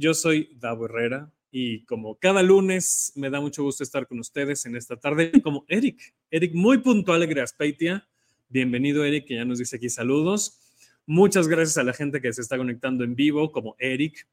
[0.00, 4.64] Yo soy Davo Herrera y como cada lunes me da mucho gusto estar con ustedes
[4.64, 6.14] en esta tarde, como Eric.
[6.30, 8.06] Eric, muy puntual de Graspeitia.
[8.48, 10.60] Bienvenido, Eric, que ya nos dice aquí saludos.
[11.04, 14.28] Muchas gracias a la gente que se está conectando en vivo, como Eric,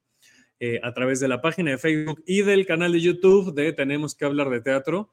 [0.60, 4.13] eh, a través de la página de Facebook y del canal de YouTube de Tenemos
[4.13, 5.10] que hablar de teatro.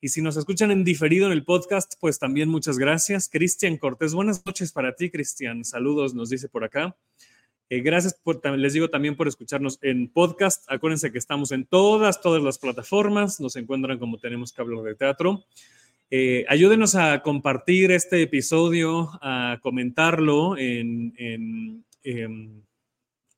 [0.00, 3.28] Y si nos escuchan en diferido en el podcast, pues también muchas gracias.
[3.28, 5.64] Cristian Cortés, buenas noches para ti, Cristian.
[5.64, 6.96] Saludos, nos dice por acá.
[7.70, 10.64] Eh, gracias, por, les digo también por escucharnos en podcast.
[10.70, 13.40] Acuérdense que estamos en todas, todas las plataformas.
[13.40, 15.44] Nos encuentran como tenemos que hablar de teatro.
[16.10, 22.64] Eh, ayúdenos a compartir este episodio, a comentarlo en, en, en,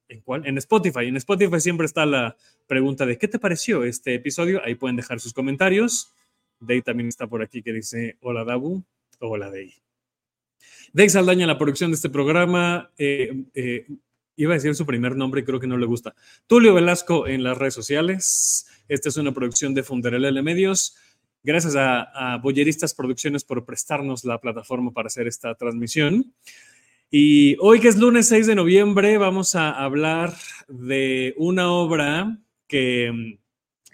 [0.09, 0.47] ¿en, cuál?
[0.47, 1.07] en Spotify.
[1.07, 2.37] En Spotify siempre está la
[2.69, 4.63] pregunta de ¿qué te pareció este episodio?
[4.65, 6.15] Ahí pueden dejar sus comentarios.
[6.61, 8.85] Day también está por aquí que dice hola Dabu,
[9.19, 9.75] hola Day.
[10.93, 12.93] Day Saldaña, la producción de este programa.
[12.97, 13.87] Eh,
[14.43, 16.15] iba a decir su primer nombre y creo que no le gusta.
[16.47, 18.67] Tulio Velasco en las redes sociales.
[18.89, 20.97] Esta es una producción de Funderelele Medios.
[21.43, 22.03] Gracias a,
[22.35, 26.35] a Boyeristas Producciones por prestarnos la plataforma para hacer esta transmisión.
[27.11, 30.33] Y hoy que es lunes 6 de noviembre vamos a hablar
[30.69, 33.39] de una obra que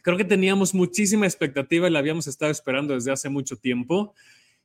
[0.02, 4.14] creo que teníamos muchísima expectativa y la habíamos estado esperando desde hace mucho tiempo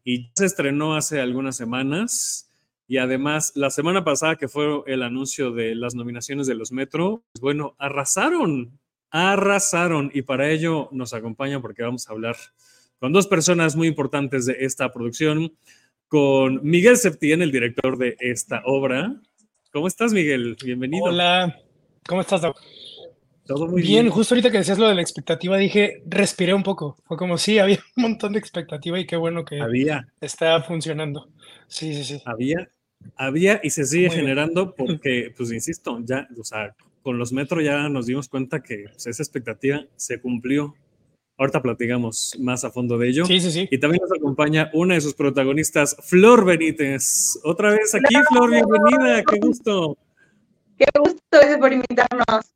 [0.03, 2.50] y se estrenó hace algunas semanas.
[2.91, 7.23] Y además, la semana pasada que fue el anuncio de las nominaciones de los Metro,
[7.31, 8.77] pues bueno, arrasaron,
[9.09, 10.11] arrasaron.
[10.13, 12.35] Y para ello nos acompaña porque vamos a hablar
[12.99, 15.53] con dos personas muy importantes de esta producción,
[16.09, 19.15] con Miguel Septién, el director de esta obra.
[19.71, 20.57] ¿Cómo estás, Miguel?
[20.61, 21.05] Bienvenido.
[21.05, 21.61] Hola,
[22.05, 22.57] ¿cómo estás, Doc?
[23.45, 26.63] Todo muy bien, bien, justo ahorita que decías lo de la expectativa, dije, respiré un
[26.63, 26.97] poco.
[27.05, 30.09] Fue como, sí, había un montón de expectativa y qué bueno que había.
[30.19, 31.29] está funcionando.
[31.69, 32.21] Sí, sí, sí.
[32.25, 32.69] Había,
[33.15, 34.75] había y se sigue muy generando bien.
[34.77, 39.07] porque, pues, insisto, ya, o sea, con los metros ya nos dimos cuenta que pues,
[39.07, 40.75] esa expectativa se cumplió.
[41.37, 43.25] Ahorita platicamos más a fondo de ello.
[43.25, 43.67] Sí, sí, sí.
[43.71, 47.39] Y también nos acompaña una de sus protagonistas, Flor Benítez.
[47.43, 49.97] Otra vez aquí, Flor, bienvenida, qué gusto.
[50.77, 52.53] Qué gusto, gracias por invitarnos.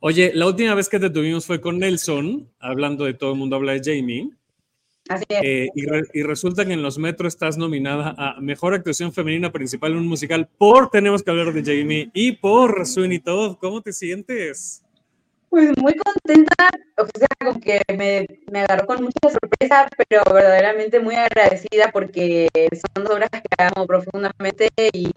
[0.00, 3.56] Oye, la última vez que te tuvimos fue con Nelson, hablando de todo el mundo
[3.56, 4.30] habla de Jamie.
[5.08, 5.40] Así es.
[5.42, 9.50] Eh, y, re, y, resulta que en los Metro estás nominada a Mejor Actuación Femenina
[9.50, 13.56] Principal en un musical por Tenemos que hablar de Jamie y por Sweeney Todd.
[13.58, 14.82] ¿Cómo te sientes?
[15.48, 21.00] Pues muy contenta, o sea, como que me, me, agarró con mucha sorpresa, pero verdaderamente
[21.00, 25.10] muy agradecida porque son dos obras que amo profundamente y,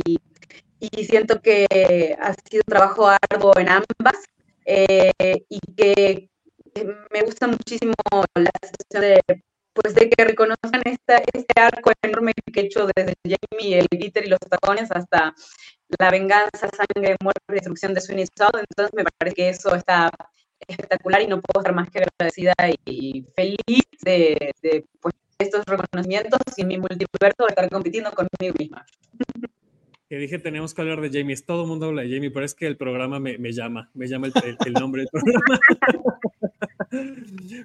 [0.79, 4.15] y siento que ha sido un trabajo arduo en ambas
[4.65, 5.11] eh,
[5.49, 6.29] y que
[7.11, 7.93] me gusta muchísimo
[8.35, 9.43] la situación de,
[9.73, 14.25] pues, de que reconozcan esta, este arco enorme que he hecho desde Jamie, el glitter
[14.25, 15.33] y los tacones hasta
[15.99, 18.59] la venganza, sangre, muerte destrucción de Sweeney Todd.
[18.69, 20.11] Entonces me parece que eso está
[20.67, 22.53] espectacular y no puedo estar más que agradecida
[22.85, 28.85] y feliz de, de pues, estos reconocimientos y mi multiverso de estar compitiendo conmigo misma.
[30.07, 31.33] que dije tenemos que hablar de Jamie.
[31.33, 33.89] Es todo el mundo habla de Jamie, pero es que el programa me, me llama,
[33.93, 35.43] me llama el, el, el, nombre del programa.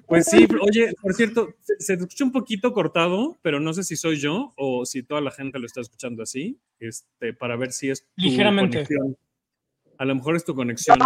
[0.07, 3.95] pues sí, oye, por cierto, se, se, escucha un poquito cortado, pero no sé si
[3.95, 7.89] soy yo o si toda la gente lo está escuchando así, este, para ver si
[7.89, 8.77] es tu Ligeramente.
[8.83, 9.17] conexión.
[9.97, 10.97] A lo mejor es tu conexión.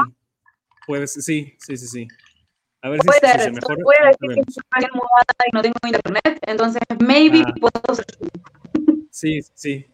[0.86, 2.08] Puedes, sí, sí, sí, sí.
[2.82, 3.76] A ver si, puede si ser, se mejora.
[3.84, 7.54] Puede decir que estoy mudada y no tengo internet, entonces maybe Ah.
[7.60, 8.06] puedo ser.
[9.12, 9.86] Sí, sí.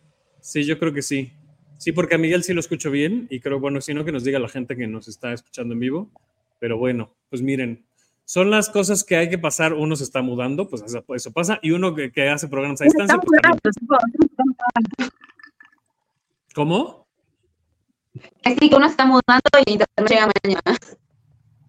[0.41, 1.33] Sí, yo creo que sí.
[1.77, 4.23] Sí, porque a Miguel sí lo escucho bien y creo, bueno, si no, que nos
[4.23, 6.09] diga la gente que nos está escuchando en vivo.
[6.59, 7.85] Pero bueno, pues miren,
[8.27, 9.73] son las cosas que hay que pasar.
[9.73, 12.83] Uno se está mudando, pues eso, eso pasa, y uno que, que hace programas a
[12.83, 15.11] distancia, pues también.
[16.53, 17.07] ¿Cómo?
[18.43, 20.77] Que sí, que uno se está mudando y internet llega mañana.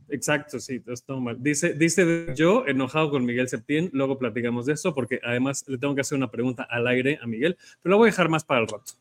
[0.08, 1.36] Exacto, sí, es todo mal.
[1.40, 5.94] Dice, dice yo, enojado con Miguel Septién, luego platicamos de eso, porque además le tengo
[5.94, 8.62] que hacer una pregunta al aire a Miguel, pero lo voy a dejar más para
[8.62, 8.94] el rato.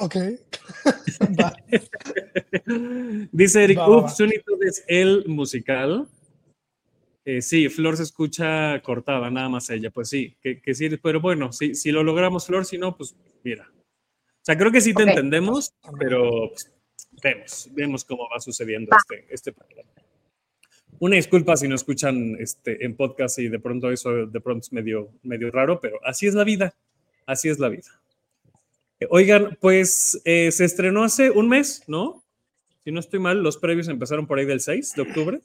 [0.00, 0.16] Ok.
[3.30, 4.04] Dice Eric, Va, va, va.
[4.06, 6.08] uff, Sweeney Todd es el musical.
[7.28, 9.90] Eh, sí, Flor se escucha cortada, nada más ella.
[9.90, 13.16] Pues sí, que, que sí, pero bueno, si, si lo logramos, Flor, si no, pues
[13.42, 13.68] mira.
[13.68, 16.72] O sea, creo que sí te entendemos, pero pues,
[17.20, 19.90] vemos, vemos cómo va sucediendo este, este programa.
[21.00, 24.72] Una disculpa si no escuchan este, en podcast y de pronto eso de pronto es
[24.72, 26.76] medio, medio raro, pero así es la vida,
[27.26, 27.88] así es la vida.
[29.10, 32.22] Oigan, pues eh, se estrenó hace un mes, ¿no?
[32.84, 35.40] Si no estoy mal, los previos empezaron por ahí del 6 de octubre.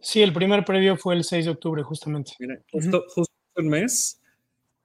[0.00, 2.32] Sí, el primer previo fue el 6 de octubre, justamente.
[2.38, 4.20] Mira, justo, justo un mes.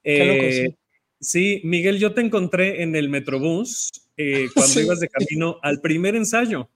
[0.04, 0.60] Qué loco, sí.
[0.62, 0.78] Eh,
[1.20, 1.62] sí.
[1.64, 6.70] Miguel, yo te encontré en el Metrobús eh, cuando ibas de camino al primer ensayo.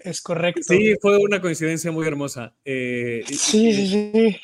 [0.00, 0.62] Es correcto.
[0.62, 2.54] Sí, fue una coincidencia muy hermosa.
[2.64, 4.36] Eh, sí, sí, sí.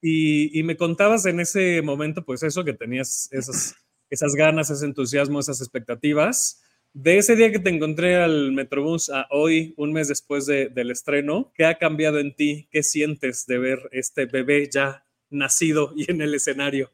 [0.00, 3.74] Y, y, me contabas en ese momento, pues eso, que tenías esas,
[4.10, 6.62] esas ganas, ese entusiasmo, esas expectativas.
[6.94, 10.90] De ese día que te encontré al Metrobús a hoy, un mes después de, del
[10.90, 12.66] estreno, ¿qué ha cambiado en ti?
[12.70, 16.90] ¿Qué sientes de ver este bebé ya nacido y en el escenario?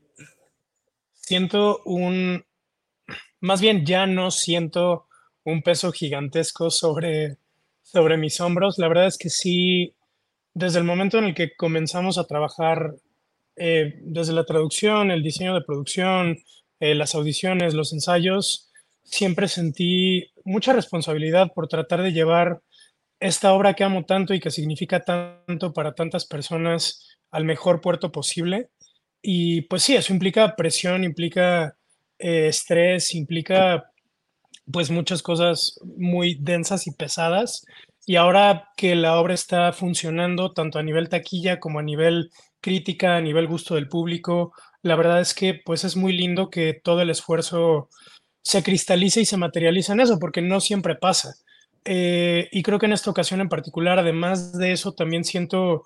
[1.13, 2.45] Siento un,
[3.41, 5.07] más bien ya no siento
[5.45, 7.39] un peso gigantesco sobre,
[7.83, 8.79] sobre mis hombros.
[8.79, 9.95] La verdad es que sí,
[10.55, 12.97] desde el momento en el que comenzamos a trabajar,
[13.57, 16.39] eh, desde la traducción, el diseño de producción,
[16.81, 18.73] eh, las audiciones, los ensayos,
[19.05, 22.61] siempre sentí mucha responsabilidad por tratar de llevar
[23.21, 28.11] esta obra que amo tanto y que significa tanto para tantas personas al mejor puerto
[28.13, 28.71] posible.
[29.23, 31.77] Y pues sí, eso implica presión, implica
[32.19, 33.85] eh, estrés, implica
[34.71, 37.65] pues muchas cosas muy densas y pesadas.
[38.07, 42.31] Y ahora que la obra está funcionando tanto a nivel taquilla como a nivel
[42.61, 44.53] crítica, a nivel gusto del público,
[44.83, 47.89] la verdad es que pues es muy lindo que todo el esfuerzo
[48.45, 51.35] se cristalice y se materializa en eso, porque no siempre pasa.
[51.87, 55.85] Eh, y creo que en esta ocasión en particular, además de eso, también siento,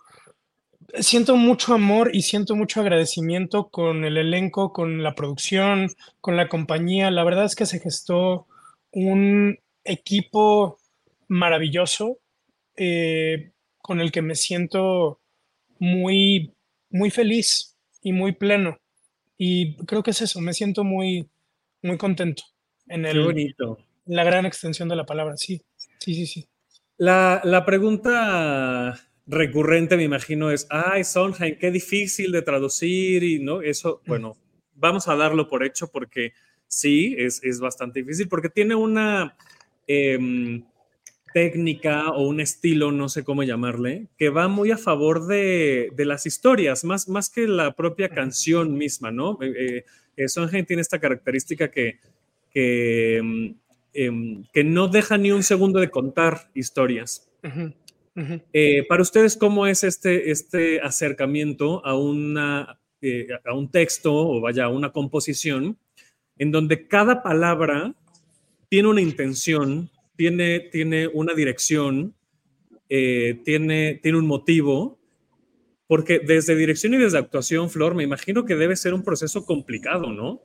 [0.99, 5.89] siento mucho amor y siento mucho agradecimiento con el elenco, con la producción,
[6.21, 7.13] con la compañía.
[7.13, 8.47] La verdad es que se gestó
[8.91, 10.79] un equipo
[11.29, 12.19] maravilloso
[12.77, 15.21] eh, con el que me siento
[15.79, 16.53] muy,
[16.91, 18.79] muy feliz y muy pleno.
[19.37, 21.29] Y creo que es eso, me siento muy,
[21.89, 22.45] muy contento
[22.87, 23.79] en el, bonito.
[24.07, 25.63] la gran extensión de la palabra, sí,
[25.99, 26.49] sí, sí, sí.
[26.97, 33.61] La, la pregunta recurrente, me imagino, es, ay, Sondheim, qué difícil de traducir y, ¿no?
[33.61, 34.37] Eso, bueno,
[34.75, 36.33] vamos a darlo por hecho porque
[36.67, 39.37] sí, es, es bastante difícil, porque tiene una
[39.87, 40.63] eh,
[41.33, 46.05] técnica o un estilo, no sé cómo llamarle, que va muy a favor de, de
[46.05, 49.39] las historias, más, más que la propia canción misma, ¿no?
[49.43, 49.85] Eh, eh,
[50.27, 52.01] Sondheim tiene esta característica que,
[52.51, 53.19] que,
[53.95, 57.31] eh, que, no deja ni un segundo de contar historias.
[57.45, 57.75] Uh -huh.
[58.17, 58.43] Uh -huh.
[58.53, 64.41] Eh, para ustedes, ¿cómo es este, este acercamiento a, una, eh, a un texto o
[64.41, 65.79] vaya, a una composición
[66.39, 67.95] en donde cada palabra
[68.69, 72.15] tiene una intención, tiene, tiene una dirección,
[72.89, 74.98] eh, tiene, tiene un motivo,
[75.89, 80.13] porque desde dirección y desde actuación, Flor, me imagino que debe ser un proceso complicado,
[80.13, 80.43] ¿no?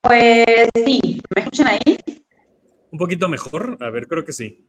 [0.00, 1.98] Pues sí, ¿me escuchan ahí?
[2.90, 4.66] Un poquito mejor, a ver, creo que sí.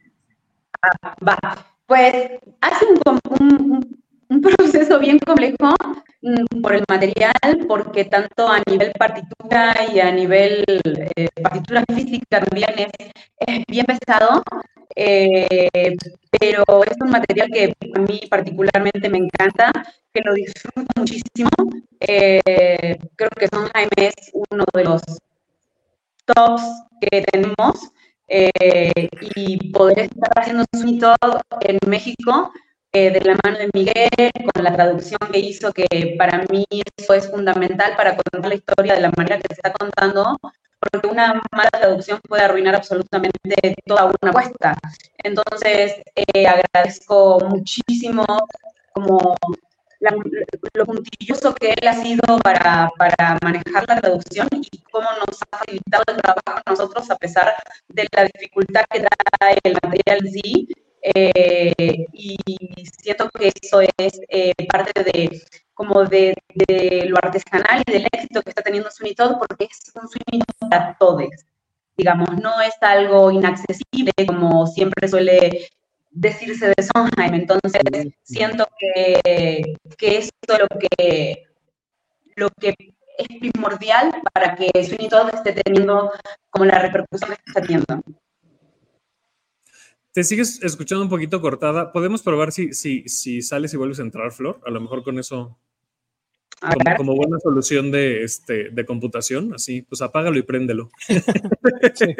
[0.81, 1.37] Ah, va,
[1.85, 5.73] pues hace un, un, un proceso bien complejo
[6.21, 10.63] mm, por el material, porque tanto a nivel partitura y a nivel
[11.15, 14.43] eh, partitura física también es, es bien pesado,
[14.95, 15.95] eh,
[16.39, 19.71] pero es un material que a mí particularmente me encanta,
[20.13, 21.49] que lo disfruto muchísimo.
[21.99, 25.01] Eh, creo que Son Jaime es uno de los
[26.25, 26.63] tops
[27.01, 27.91] que tenemos
[28.27, 32.51] eh, y poder estar haciendo un top en México
[32.91, 36.65] eh, de la mano de Miguel, con la traducción que hizo, que para mí
[36.97, 40.37] eso es fundamental para contar la historia de la manera que se está contando,
[40.79, 44.77] porque una mala traducción puede arruinar absolutamente toda una apuesta.
[45.23, 48.25] Entonces, eh, agradezco muchísimo
[48.93, 49.35] como
[49.99, 50.15] la,
[50.73, 55.57] lo puntilloso que él ha sido para, para, manejar la traducción y cómo nos ha
[55.57, 57.53] facilitado el trabajo a nosotros a pesar
[57.89, 59.05] de la dificultad que
[59.39, 60.67] trae el material sí.
[61.01, 62.37] Eh, y
[63.01, 65.41] siento que eso es eh, parte de
[65.79, 70.09] como de, de, lo artesanal y del éxito que está teniendo Sunitod porque es un
[70.09, 71.29] Sunitod para todos
[71.95, 75.69] digamos, no es algo inaccesible como siempre suele
[76.11, 77.81] decirse de Sondheim, entonces
[78.23, 79.61] siento que,
[79.97, 81.43] que eso es lo que,
[82.35, 82.75] lo que
[83.17, 86.11] es primordial para que Sweeney Todd esté teniendo
[86.49, 88.01] como la repercusión que está teniendo.
[90.11, 91.91] Te sigues escuchando un poquito cortada.
[91.93, 94.59] ¿Podemos probar si, si, si sales y vuelves a entrar, Flor?
[94.65, 95.57] A lo mejor con eso.
[96.97, 100.91] Como, buena solución de, este, de computación, así, pues apágalo y préndelo.
[101.93, 102.15] Sí.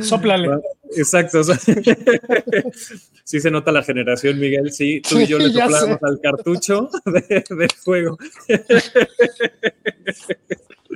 [0.00, 0.48] Sóplale.
[0.96, 1.42] Exacto.
[3.24, 4.72] sí se nota la generación, Miguel.
[4.72, 8.18] Sí, tú y yo le soplamos al cartucho de, del juego.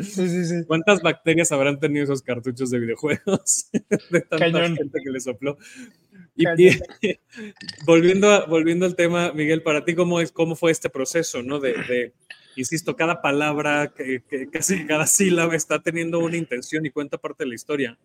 [0.02, 0.64] Sí, sí, sí.
[0.66, 3.70] ¿Cuántas bacterias habrán tenido esos cartuchos de videojuegos?
[4.10, 5.58] de tanta gente que le sopló.
[6.36, 6.46] Y,
[7.84, 11.60] volviendo, volviendo al tema, Miguel, para ti, ¿cómo, es, cómo fue este proceso, no?
[11.60, 12.14] De,
[12.56, 17.48] insisto, cada palabra, que, casi cada sílaba está teniendo una intención y cuenta parte de
[17.48, 17.98] la historia.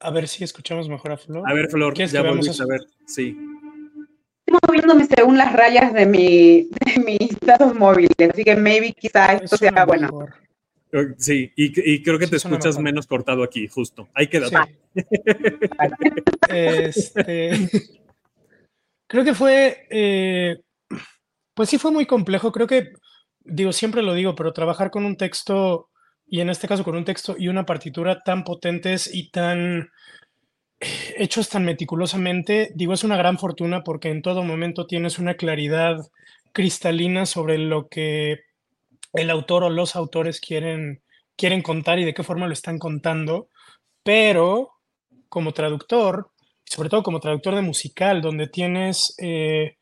[0.00, 1.48] A ver si escuchamos mejor a Flor.
[1.48, 3.36] A ver, Flor, ya volviste a ver, sí.
[4.46, 9.34] Estoy moviéndome según las rayas de, mi, de mis datos móviles, así que maybe quizá
[9.34, 10.28] esto sea bueno.
[11.18, 14.08] Sí, y, creo que te escuchas menos cortado aquí, justo.
[14.14, 14.48] Ahí queda.
[16.48, 17.68] este,
[19.06, 20.58] creo que fue, eh,
[21.58, 22.52] pues sí fue muy complejo.
[22.52, 22.92] Creo que,
[23.40, 25.88] digo, siempre lo digo, pero trabajar con un texto,
[26.24, 29.90] y en este caso con un texto y una partitura tan potentes y tan
[31.16, 35.96] hechos tan meticulosamente, digo, es una gran fortuna porque en todo momento tienes una claridad
[36.52, 38.38] cristalina sobre lo que
[39.12, 41.02] el autor o los autores quieren,
[41.36, 43.48] quieren contar y de qué forma lo están contando,
[44.04, 44.74] pero
[45.28, 46.30] como traductor,
[46.64, 49.77] sobre todo como traductor de musical, donde tienes, eh,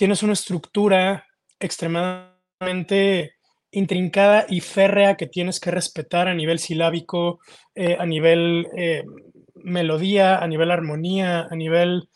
[0.00, 1.26] tienes una estructura
[1.58, 3.34] extremadamente
[3.70, 7.40] intrincada y férrea que tienes que respetar a nivel silábico,
[7.74, 9.04] eh, a nivel eh,
[9.56, 12.08] melodía, a nivel armonía, a nivel...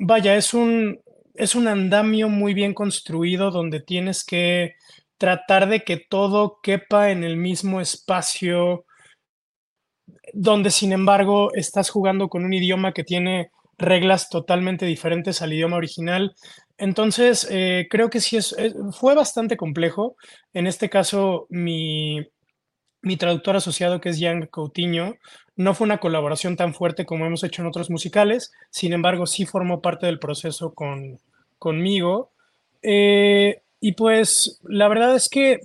[0.00, 0.98] vaya, es un,
[1.34, 4.76] es un andamio muy bien construido donde tienes que
[5.18, 8.86] tratar de que todo quepa en el mismo espacio,
[10.32, 15.76] donde sin embargo estás jugando con un idioma que tiene reglas totalmente diferentes al idioma
[15.76, 16.34] original.
[16.76, 18.54] Entonces, eh, creo que sí es,
[18.92, 20.16] fue bastante complejo.
[20.52, 22.26] En este caso, mi,
[23.02, 25.14] mi traductor asociado, que es Jan Coutinho,
[25.56, 29.44] no fue una colaboración tan fuerte como hemos hecho en otros musicales, sin embargo, sí
[29.46, 31.18] formó parte del proceso con,
[31.58, 32.30] conmigo.
[32.82, 35.60] Eh, y pues la verdad es que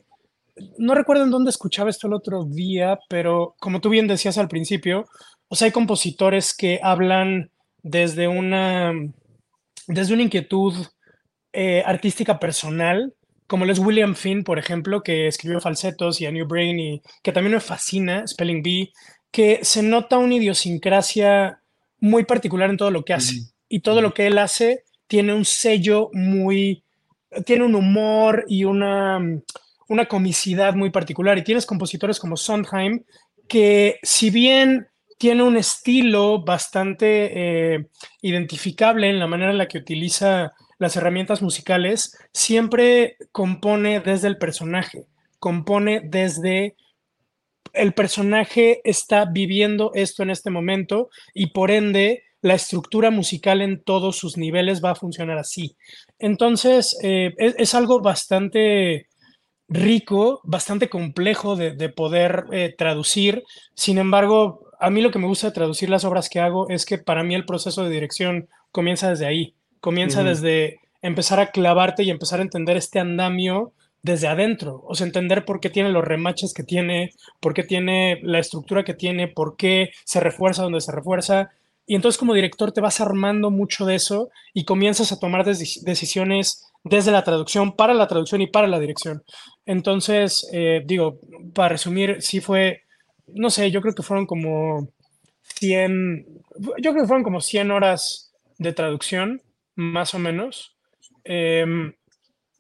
[0.77, 4.47] no recuerdo en dónde escuchaba esto el otro día, pero como tú bien decías al
[4.47, 5.05] principio,
[5.47, 7.51] o sea, hay compositores que hablan
[7.83, 8.93] desde una,
[9.87, 10.73] desde una inquietud
[11.51, 13.13] eh, artística personal,
[13.45, 17.31] como es William Finn, por ejemplo, que escribió Falsetos y A New Brain y que
[17.31, 18.91] también me fascina, Spelling Bee,
[19.29, 21.61] que se nota una idiosincrasia
[21.99, 23.35] muy particular en todo lo que hace.
[23.69, 26.83] Y todo lo que él hace tiene un sello muy
[27.45, 29.19] tiene un humor y una,
[29.87, 31.37] una comicidad muy particular.
[31.37, 33.03] Y tienes compositores como Sondheim,
[33.47, 34.87] que si bien
[35.23, 37.87] tiene un estilo bastante eh,
[38.21, 44.37] identificable en la manera en la que utiliza las herramientas musicales, siempre compone desde el
[44.37, 45.05] personaje,
[45.39, 46.75] compone desde
[47.71, 53.81] el personaje está viviendo esto en este momento y por ende la estructura musical en
[53.81, 55.77] todos sus niveles va a funcionar así.
[56.19, 59.07] Entonces, eh, es, algo bastante
[59.69, 63.45] rico, bastante complejo de, poder eh, traducir.
[63.73, 66.85] Sin embargo, a mí lo que me gusta de traducir las obras que hago es
[66.85, 72.03] que para mí el proceso de dirección comienza desde ahí, comienza desde empezar a clavarte
[72.03, 76.03] y empezar a entender este andamio desde adentro, o sea, entender por qué tiene los
[76.03, 80.81] remaches que tiene, por qué tiene la estructura que tiene, por qué se refuerza donde
[80.81, 81.51] se refuerza,
[81.85, 86.65] y entonces como director te vas armando mucho de eso y comienzas a tomar decisiones
[86.83, 89.23] desde la traducción, para la traducción y para la dirección.
[89.65, 91.19] Entonces, eh, digo,
[91.53, 92.82] para resumir, sí fue,
[93.27, 94.89] no sé, yo creo que fueron como
[95.43, 96.25] 100,
[96.57, 99.41] yo creo que fueron como 100 horas de traducción,
[99.75, 100.75] más o menos.
[101.23, 101.93] Em,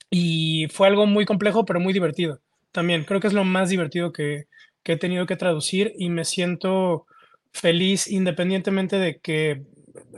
[0.09, 2.39] y fue algo muy complejo, pero muy divertido.
[2.71, 4.45] También creo que es lo más divertido que,
[4.83, 7.05] que he tenido que traducir y me siento
[7.51, 9.63] feliz independientemente de que,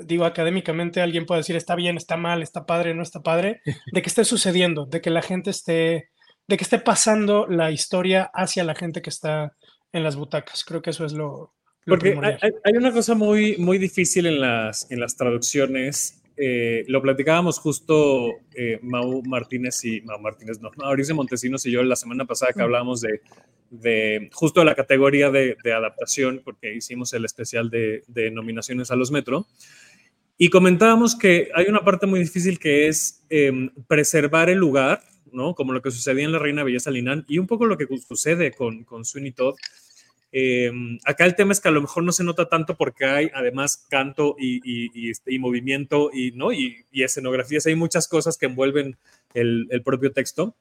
[0.05, 3.61] digo, académicamente alguien pueda decir está bien, está mal, está padre, no está padre,
[3.91, 6.09] de que esté sucediendo, de que la gente esté,
[6.47, 9.53] de que esté pasando la historia hacia la gente que está
[9.95, 10.63] en las butacas.
[10.63, 11.53] Creo que eso es lo...
[11.85, 12.17] Porque
[12.63, 18.39] hay, una cosa muy, muy difícil en las, en las traducciones eh, lo platicábamos justo
[18.55, 22.61] eh, Mau Martínez y Mau Martínez, no, Mauricio Montesinos y yo la semana pasada que
[22.61, 23.21] hablábamos de,
[23.69, 29.47] de justo la categoría de, adaptación, porque hicimos el especial de, nominaciones a los Metro.
[30.37, 35.55] Y comentábamos que hay una parte muy difícil que es em, preservar el lugar, ¿no?
[35.55, 38.51] Como lo que sucedía en La Reina Belleza Linan y un poco lo que sucede
[38.51, 39.55] con, con Sweeney Todd
[40.37, 43.31] Em, acá el tema es que a lo mejor no se nota tanto porque hay
[43.33, 46.51] además canto y, este, movimiento y, ¿no?
[46.51, 47.65] y, escenografías.
[47.67, 48.97] Hay muchas cosas que envuelven
[49.33, 50.53] el, propio texto.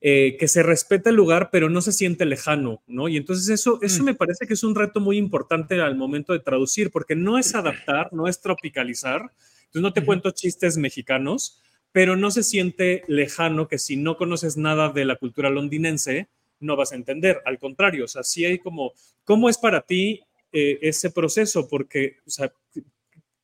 [0.00, 3.08] eh, que se respeta el lugar, pero no se siente lejano, ¿no?
[3.08, 4.06] Y entonces eso, eso Mm.
[4.06, 7.54] me parece que es un reto muy importante al momento de traducir, porque no es
[7.54, 9.30] adaptar, no es tropicalizar.
[9.66, 11.62] Entonces no te cuento chistes mexicanos,
[11.92, 16.26] pero no se siente lejano que si no conoces nada de la cultura londinense,
[16.62, 17.40] no vas a entender.
[17.44, 18.92] Al contrario, o sea, sí hay como,
[19.24, 20.20] ¿cómo es para ti
[20.52, 21.68] eh, ese proceso?
[21.68, 22.52] Porque, o sea,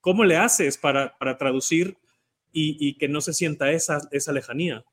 [0.00, 1.96] ¿cómo le haces para, para traducir
[2.52, 4.84] y, y que no se sienta esa, esa lejanía?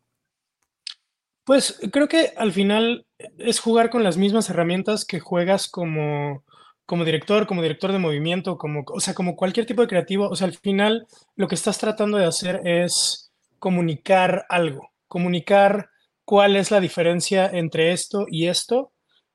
[1.45, 3.05] Pues creo que al final
[3.37, 6.43] es jugar con las mismas herramientas que juegas como,
[6.87, 10.27] como director, como director de movimiento, como, o sea, como cualquier tipo de creativo.
[10.27, 15.89] O sea, al final lo que estás tratando de hacer es comunicar algo, comunicar
[16.25, 18.91] cuál es la diferencia entre esto y esto,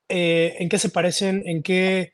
[0.09, 2.13] eh, en qué se parecen, en qué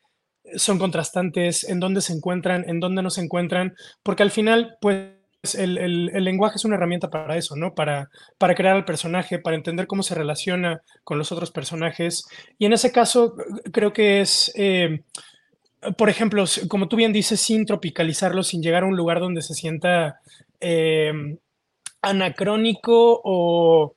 [0.55, 5.09] son contrastantes, en dónde se encuentran, en dónde no se encuentran, porque al final, pues
[5.55, 7.73] el, lenguaje es una herramienta para eso, ¿no?
[7.73, 12.25] Para, para crear al personaje, para entender cómo se relaciona con los otros personajes.
[12.57, 13.35] Y en ese caso,
[13.71, 15.01] creo que es, eh,
[15.97, 19.53] por ejemplo, como tú bien dices, sin tropicalizarlo, sin llegar a un lugar donde se
[19.53, 20.19] sienta
[20.59, 21.11] eh,
[22.01, 23.96] anacrónico o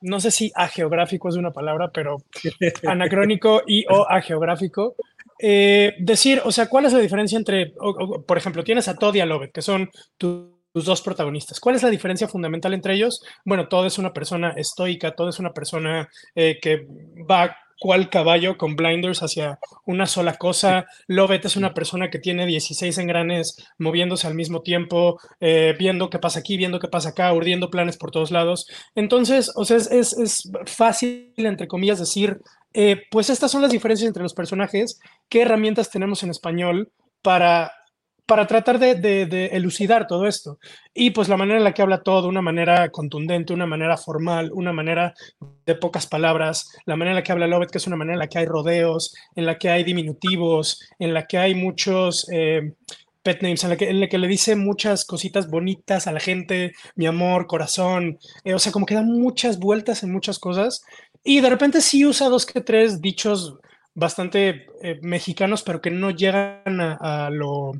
[0.00, 2.18] no sé si ageográfico es una palabra, pero
[2.86, 4.96] anacrónico y o ageográfico.
[5.38, 8.96] Eh, decir, o sea, ¿cuál es la diferencia entre, o- o, por ejemplo, tienes a
[8.96, 11.58] Todd y a Lovett, que son tu- tus dos protagonistas.
[11.58, 13.22] ¿Cuál es la diferencia fundamental entre ellos?
[13.46, 16.86] Bueno, Todd es una persona estoica, Todd es una persona eh, que
[17.30, 20.86] va cual caballo con blinders hacia una sola cosa.
[21.06, 26.18] Lovett es una persona que tiene 16 engranes moviéndose al mismo tiempo, eh, viendo qué
[26.18, 28.68] pasa aquí, viendo qué pasa acá, urdiendo planes por todos lados.
[28.94, 32.40] Entonces, o sea, es, es, es fácil, entre comillas, decir,
[32.72, 36.92] eh, pues estas son las diferencias entre los personajes, qué herramientas tenemos en español
[37.22, 37.72] para,
[38.26, 40.58] para tratar de, elucidar todo esto.
[40.92, 44.50] Y pues la manera en la que habla todo, una manera contundente, una manera formal,
[44.52, 45.14] una manera
[45.64, 48.18] de pocas palabras, la manera en la que habla Lovett, que es una manera en
[48.18, 52.28] la que hay rodeos, en la que hay diminutivos, en la que hay muchos...
[52.30, 52.72] eh,
[53.22, 56.20] pet names, en la, que, en la que le dice muchas cositas bonitas a la
[56.20, 60.84] gente, mi amor, corazón, eh, o sea, como que da muchas vueltas en muchas cosas
[61.24, 63.58] y de repente sí usa dos que tres dichos
[63.94, 67.72] bastante eh, mexicanos, pero que no llegan a, a lo,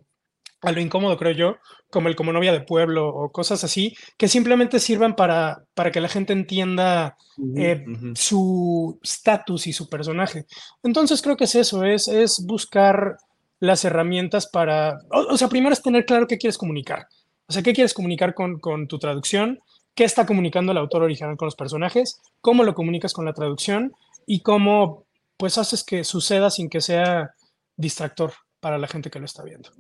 [0.66, 1.56] a lo incómodo, creo yo,
[1.90, 6.00] como el como novia de pueblo o cosas así, que simplemente sirvan para, para que
[6.00, 7.16] la gente entienda
[7.56, 7.84] eh,
[8.16, 10.44] su estatus y su personaje.
[10.82, 13.16] Entonces creo que es eso, es, es buscar
[13.60, 17.06] las herramientas para, o, o sea, primero es tener claro qué quieres comunicar.
[17.46, 19.60] O sea, qué quieres comunicar con, con tu traducción,
[19.94, 23.92] qué está comunicando el autor original con los personajes, cómo lo comunicas con la traducción
[24.26, 25.04] y cómo
[25.36, 27.30] pues haces que suceda sin que sea
[27.76, 29.70] distractor para la gente que lo está viendo.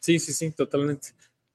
[0.00, 1.08] Sí, sí, sí, totalmente.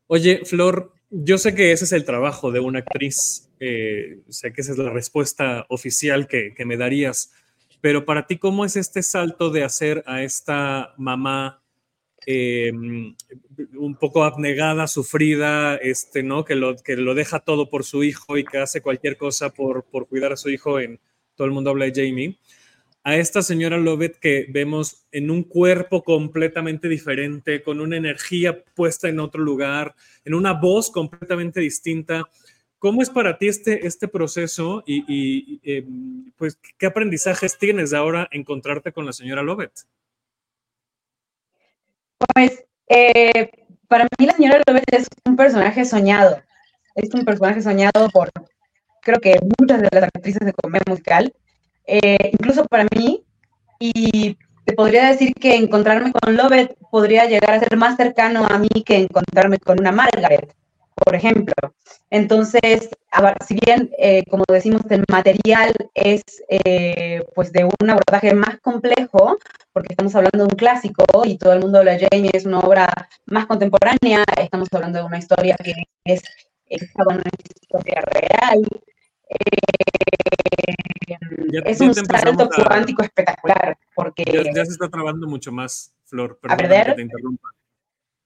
[0.07, 4.61] Oye, Flor, yo sé que ese es el trabajo de una actriz, eh, sé que
[4.61, 7.31] esa es la respuesta oficial que, que me darías,
[7.79, 11.63] pero para ti, ¿cómo es este salto de hacer a esta mamá
[12.25, 16.45] eh, un poco abnegada, sufrida, este, ¿no?
[16.45, 19.85] Que lo, que lo deja todo por su hijo y que hace cualquier cosa por,
[19.85, 20.99] por cuidar a su hijo en
[21.35, 22.37] todo el mundo habla de Jamie
[23.03, 29.09] a esta señora Lovett que vemos en un cuerpo completamente diferente, con una energía puesta
[29.09, 32.23] en otro lugar, en una voz completamente distinta.
[32.77, 35.83] ¿Cómo es para ti este, este proceso y, eh,
[36.35, 39.73] pues qué aprendizajes tienes ahora encontrarte con la señora Lovett?
[42.33, 43.49] Pues eh,
[43.87, 46.41] para mí la señora Lovett es un personaje soñado.
[46.95, 48.31] Es un personaje soñado por,
[49.01, 51.33] creo que muchas de las actrices de comedia musical.
[51.87, 53.23] Eh, incluso para mí,
[53.79, 58.57] y te podría decir que encontrarme con Lovett podría llegar a ser más cercano a
[58.59, 60.53] mí que encontrarme con una Margaret,
[60.95, 61.53] por ejemplo.
[62.09, 62.89] Entonces,
[63.47, 69.37] si bien, eh, como decimos, el material es eh, pues de un abordaje más complejo,
[69.73, 72.59] porque estamos hablando de un clásico y todo el mundo habla de Jamie, es una
[72.59, 72.87] obra
[73.25, 75.73] más contemporánea, estamos hablando de una historia que
[76.05, 76.21] es,
[76.69, 77.23] es una
[77.61, 78.61] historia real.
[79.31, 80.75] Eh,
[81.51, 85.51] Ya- es ya un salto a- cuántico espectacular, porque Ya, ya se está trabando mucho
[85.51, 86.39] más, Flor.
[86.43, 86.85] ¿A Perdón perder?
[86.87, 87.49] que te interrumpa.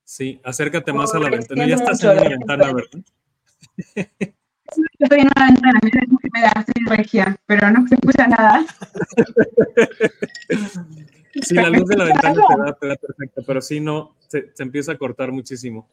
[0.03, 1.65] Sí, acércate más a la ventana.
[1.67, 3.03] Ya estás en una la- ventana, ¿verdad?
[4.99, 6.65] estoy en una ventana, mira cómo me da,
[6.95, 8.65] regia, pero no se escucha nada.
[11.41, 14.51] Sí, la luz de la ventana te da, te da perfecto, pero sí, no, se,
[14.53, 15.87] se empieza a cortar muchísimo.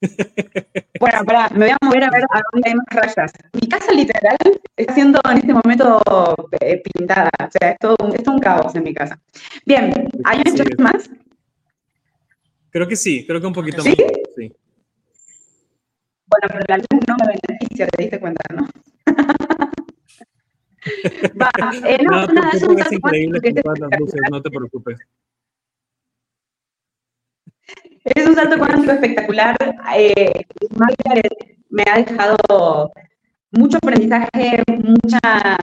[1.00, 3.32] Bueno, pará, me voy a mover a ver a dónde hay más rayas.
[3.52, 4.36] Mi casa literal
[4.76, 6.02] está siendo en este momento
[6.60, 9.18] eh, pintada, o sea, es todo, un- es todo un caos en mi casa.
[9.64, 9.92] Bien,
[10.24, 11.08] ¿hay un Sí, más?
[12.70, 13.90] Creo que sí, creo que un poquito ¿Sí?
[13.90, 13.98] más.
[14.36, 14.52] Sí.
[16.26, 18.68] Bueno, pero la luz no me beneficia, te diste cuenta, ¿no?
[21.40, 21.50] Va,
[21.86, 24.98] eh, no, No, nada, es un increíble que las luces, no te preocupes.
[28.14, 29.56] Es un salto cuántico espectacular.
[29.96, 30.44] Eh,
[31.70, 32.92] me ha dejado
[33.50, 35.58] mucho aprendizaje, mucha,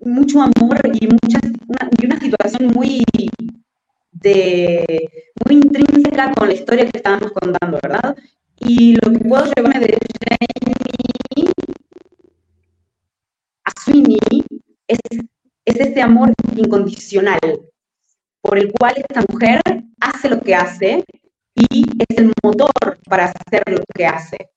[0.00, 3.02] mucho amor y, una, y situación muy,
[4.12, 5.08] de,
[5.46, 8.16] muy intrínseca con la historia que estábamos contando, ¿verdad?
[8.58, 11.52] Y lo que puedo llevarme de Jamie
[13.64, 14.18] a Sweeney
[14.86, 14.98] es,
[15.64, 17.38] es ese amor incondicional
[18.40, 19.60] por el cual esta mujer
[20.00, 21.04] hace lo que hace
[21.54, 24.50] y es el motor para hacer lo que hace.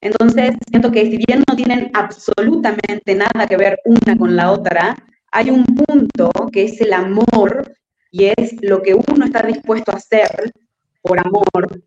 [0.00, 4.96] Entonces, siento que si bien no tienen absolutamente nada que ver una con la otra,
[5.32, 7.74] hay un punto que es el amor
[8.10, 10.52] y es lo que uno está dispuesto a hacer
[11.02, 11.82] por amor,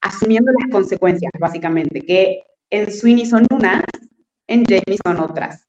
[0.00, 3.82] asumiendo las consecuencias, básicamente, que en Sweeney son unas,
[4.46, 5.66] en Jamie son otras.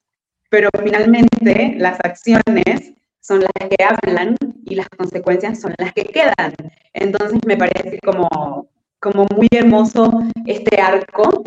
[0.50, 6.54] Pero finalmente las acciones son las que hablan y las consecuencias son las que quedan.
[6.94, 8.68] Entonces me parece como,
[9.00, 10.12] como muy hermoso
[10.46, 11.44] este arco,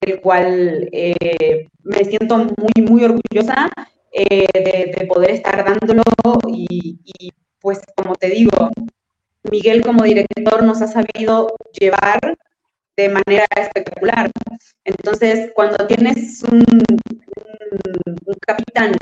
[0.00, 3.70] del cual eh, me siento muy, muy orgullosa
[4.10, 6.02] eh, de, de, poder estar dándolo
[6.48, 6.98] y,
[7.60, 8.70] pues como te digo,
[9.50, 12.36] Miguel como director nos ha sabido llevar
[12.96, 14.30] de manera espectacular.
[14.84, 16.64] Entonces, cuando tienes un
[18.46, 18.96] capitán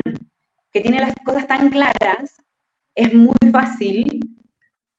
[0.73, 2.41] que tiene las cosas tan claras,
[2.95, 4.21] es muy fácil,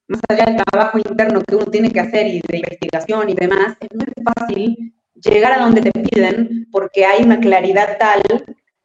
[0.07, 3.77] más allá del trabajo interno que uno tiene que hacer y de investigación y demás,
[3.79, 8.21] es muy fácil llegar a donde te piden porque hay una claridad tal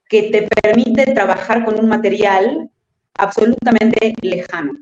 [0.09, 2.71] que te permite trabajar con un material
[3.15, 4.75] absolutamente lejano.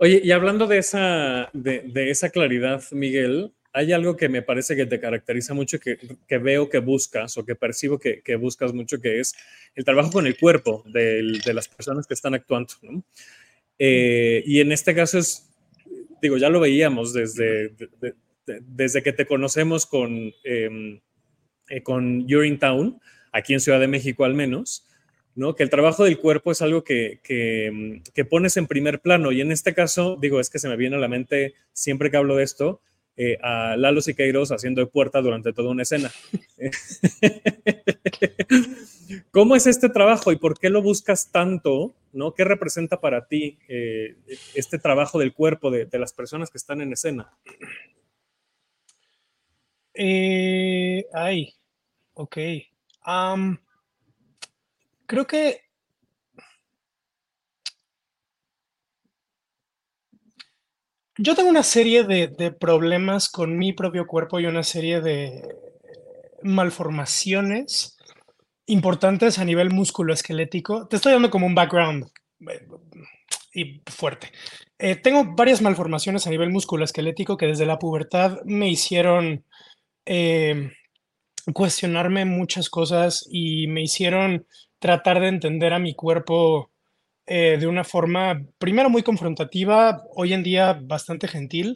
[0.00, 4.76] Oye, y hablando de esa, de, de, esa claridad, Miguel, hay algo que me parece
[4.76, 8.72] que te caracteriza mucho, que, que veo que buscas o que percibo que, que, buscas
[8.72, 9.34] mucho, que es
[9.74, 12.74] el trabajo con el cuerpo de, las personas que están actuando.
[13.78, 15.48] Eh, y en este caso es,
[16.20, 17.68] digo, ya lo veíamos desde,
[18.00, 18.14] de,
[18.46, 21.00] desde que te conocemos con, eh,
[21.82, 23.00] con Urinetown,
[23.32, 24.86] aquí en Ciudad de México al menos,
[25.34, 25.54] ¿no?
[25.54, 29.30] Que el trabajo del cuerpo es algo que, que, pones en primer plano.
[29.30, 32.16] Y en este caso, digo, es que se me viene a la mente siempre que
[32.16, 32.80] hablo de esto,
[33.20, 36.08] eh, a Lalo Siqueiros haciendo de puerta durante toda una escena.
[39.32, 41.96] ¿Cómo es este trabajo y por qué lo buscas tanto?
[42.12, 42.32] ¿no?
[42.32, 44.14] ¿Qué representa para ti eh,
[44.54, 47.36] este trabajo del cuerpo de, de, las personas que están en escena?
[49.94, 51.54] Eh, ay,
[52.14, 52.36] ok.
[55.06, 55.67] Creo que
[61.18, 65.42] yo tengo una serie de, problemas con mi propio cuerpo y una serie de
[66.42, 67.96] malformaciones
[68.66, 70.86] importantes a nivel musculoesquelético.
[70.86, 72.06] Te estoy dando como un background
[73.52, 74.30] y fuerte.
[74.78, 79.44] Eh, tengo varias malformaciones a nivel musculoesquelético que desde la pubertad me hicieron
[80.06, 80.70] eh,
[81.52, 84.46] cuestionarme muchas cosas y me hicieron
[84.78, 86.70] tratar de entender a mi cuerpo
[87.28, 91.74] eh, de una forma, primero muy confrontativa, hoy en día bastante gentil,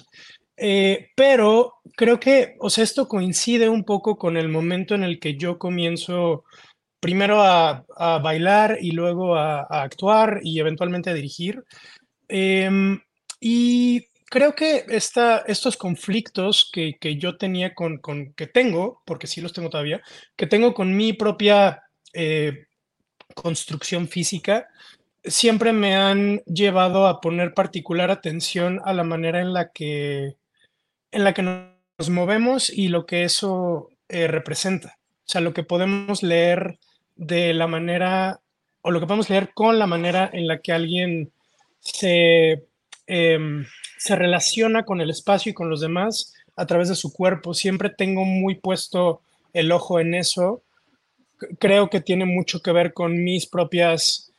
[0.56, 5.18] eh, pero creo que, o sea, esto coincide un poco con el momento en el
[5.18, 6.44] que yo comienzo
[7.00, 7.84] primero a,
[8.22, 11.62] bailar y luego a, actuar y eventualmente a dirigir.
[12.28, 12.70] Eh,
[13.40, 19.26] y creo que esta, estos conflictos que, que yo tenía con, con, que tengo, porque
[19.26, 20.00] sí los tengo todavía,
[20.36, 21.82] que tengo con mi propia
[22.14, 22.64] eh,
[23.34, 24.68] construcción física,
[25.24, 30.36] siempre me han llevado a poner particular atención a la manera en la que,
[31.10, 34.98] en la que nos movemos y lo que eso eh, representa.
[35.26, 36.78] O sea, lo que podemos leer
[37.16, 38.40] de la manera,
[38.82, 41.32] o lo que podemos leer con la manera en la que alguien
[41.78, 42.64] se,
[43.06, 43.64] eh,
[43.98, 47.54] se relaciona con el espacio y con los demás a través de su cuerpo.
[47.54, 49.20] Siempre tengo muy puesto
[49.52, 50.62] el ojo en eso.
[51.58, 54.31] Creo que tiene mucho que ver con mis propias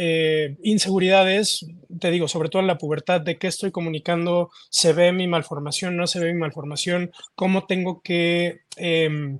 [0.00, 1.66] eh, inseguridades,
[1.98, 5.96] te digo, sobre todo en la pubertad, de qué estoy comunicando, se ve mi malformación,
[5.96, 8.60] no se ve mi malformación, cómo tengo que...
[8.76, 9.38] Eh,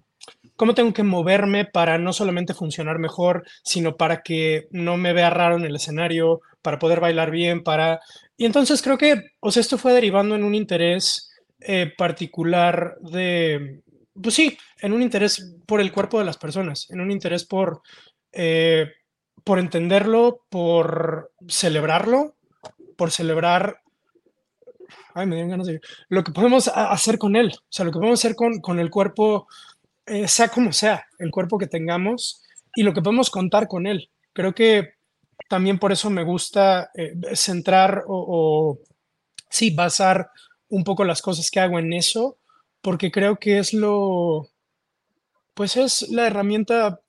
[0.57, 5.31] cómo tengo que moverme para no solamente funcionar mejor, sino para que no me vea
[5.31, 8.01] raro en el escenario, para poder bailar bien, para...
[8.37, 13.83] Y entonces creo que, o sea, esto fue derivando en un interés eh, particular de,
[14.21, 17.83] pues sí, en un interés por el cuerpo de las personas, en un interés por,
[18.33, 18.90] eh,
[19.49, 22.35] por entenderlo, por celebrarlo,
[22.99, 23.81] por celebrar
[25.15, 25.81] ay, me dieron ganas de
[26.11, 28.91] lo que podemos hacer con él, o sea, lo que podemos hacer con, con el
[28.91, 29.49] cuerpo
[30.05, 32.43] eh, sea como sea, el cuerpo que tengamos
[32.75, 34.11] y lo que podemos contar con él.
[34.35, 34.97] Creo que
[35.49, 38.79] también por eso me gusta eh, centrar o,
[39.49, 40.31] sí, basar
[40.69, 42.37] un poco las cosas que hago en eso,
[42.83, 44.51] porque creo que es lo,
[45.55, 47.01] pues es la herramienta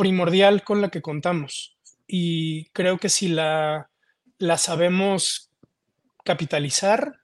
[0.00, 1.76] primordial con la que contamos.
[2.06, 3.90] Y creo que si la,
[4.38, 5.50] la sabemos
[6.24, 7.16] capitalizar,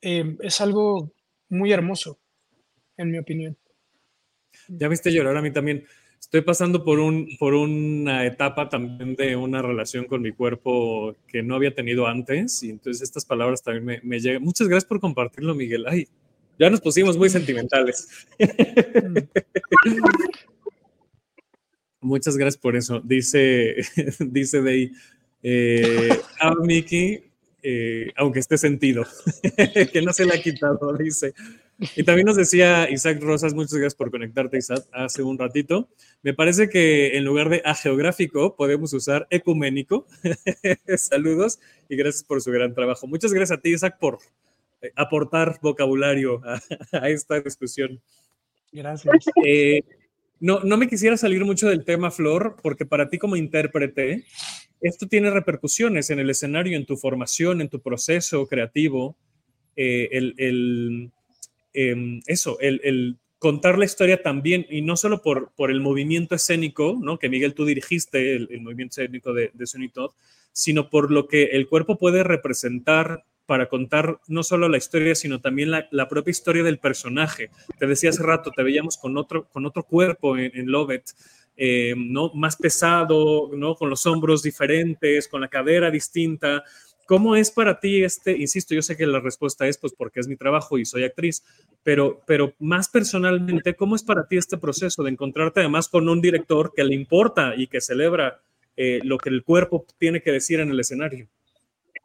[0.00, 1.12] eh, es algo
[1.48, 2.18] muy hermoso,
[2.96, 3.56] en mi opinión.
[4.66, 5.86] Ya viste llorar a mí también.
[6.18, 11.44] Estoy pasando por, un, por una etapa también de una relación con mi cuerpo que
[11.44, 14.42] no había tenido antes y entonces estas palabras también me, me llegan.
[14.42, 15.86] Muchas gracias por compartirlo, Miguel.
[15.86, 16.08] Ay,
[16.58, 18.26] ya nos pusimos muy sentimentales.
[22.02, 23.00] Muchas gracias por eso.
[23.00, 23.76] Dice,
[24.18, 24.92] dice Dey,
[25.42, 27.22] eh, ah, Miki,
[27.62, 29.06] eh, aunque esté sentido,
[29.92, 31.32] que no se le ha quitado, dice.
[31.96, 35.88] Y también nos decía Isaac Rosas, muchas gracias por conectarte, Isaac, hace un ratito.
[36.22, 40.06] Me parece que en lugar de ageográfico podemos usar ecuménico.
[40.96, 43.06] Saludos y gracias por su gran trabajo.
[43.06, 44.18] Muchas gracias a ti, Isaac, por
[44.80, 46.40] eh, aportar vocabulario
[46.92, 48.00] a, esta discusión.
[48.72, 49.24] Gracias.
[49.44, 49.82] Eh,
[50.42, 54.24] no, no me quisiera salir mucho del tema, Flor, porque para ti como intérprete,
[54.82, 59.16] esto tiene repercusiones en el escenario, en tu formación, en tu proceso creativo.
[59.76, 61.10] Eh, el
[61.74, 66.98] Em, eso, el, contar la historia también, y no solo por, por el movimiento escénico,
[67.00, 67.18] ¿no?
[67.18, 69.66] que Miguel tú dirigiste, el, movimiento escénico de, de
[70.52, 75.40] sino por lo que el cuerpo puede representar para contar no solo la historia, sino
[75.40, 77.50] también la, propia historia del personaje.
[77.78, 81.10] Te decía hace rato, te veíamos con otro, con otro cuerpo en, en Lovett,
[81.56, 82.30] em, ¿no?
[82.34, 83.74] más pesado, ¿no?
[83.74, 86.64] con los hombros diferentes, con la cadera distinta.
[87.06, 90.28] ¿Cómo es para ti este, insisto, yo sé que la respuesta es pues porque es
[90.28, 91.42] mi trabajo y soy actriz,
[91.82, 96.20] pero, pero más personalmente, ¿cómo es para ti este proceso de encontrarte además con un
[96.20, 98.40] director que le importa y que celebra
[98.76, 101.28] eh, lo que el cuerpo tiene que decir en el escenario?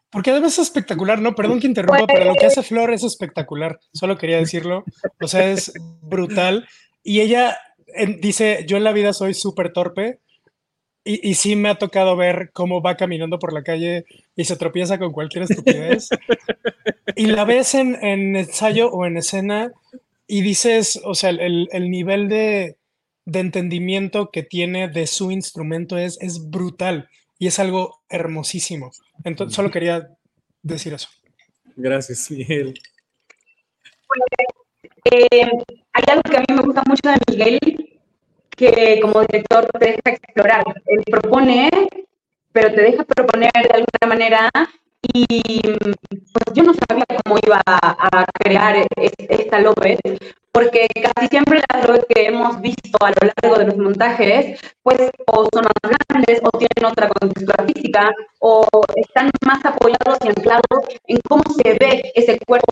[0.09, 1.35] Porque además es espectacular, ¿no?
[1.35, 4.85] Perdón que interrumpa, pero lo que hace Flor es espectacular, solo quería decirlo,
[5.21, 6.67] o sea, es brutal.
[7.03, 7.57] Y ella
[8.19, 10.19] dice, yo en la vida soy súper torpe,
[11.07, 14.99] y, sí me ha tocado ver cómo va caminando por la calle y se tropieza
[14.99, 16.09] con cualquier estupidez.
[17.15, 19.71] y la ves en, ensayo o en escena
[20.27, 22.75] y dices, o sea, el, nivel de,
[23.25, 27.07] entendimiento que tiene de su instrumento es, es brutal
[27.39, 28.91] y es algo hermosísimo.
[29.23, 30.09] Entonces, solo quería
[30.61, 31.09] decir eso.
[31.75, 32.73] Gracias, Miguel.
[35.11, 35.29] Eh,
[35.93, 37.99] hay algo que a mí me gusta mucho de Miguel
[38.49, 40.63] que como director te deja explorar.
[40.85, 41.69] Él propone,
[42.51, 44.49] pero te deja proponer de alguna manera
[45.13, 48.87] y pues yo no sabía cómo iba a, crear
[49.29, 49.99] esta López,
[50.57, 55.11] porque casi siempre las López que hemos visto a lo largo de los montajes, pues
[55.27, 58.65] o son más grandes, o tienen otra contextura física, o
[58.95, 62.71] están más apoyados y anclados en cómo se ve ese cuerpo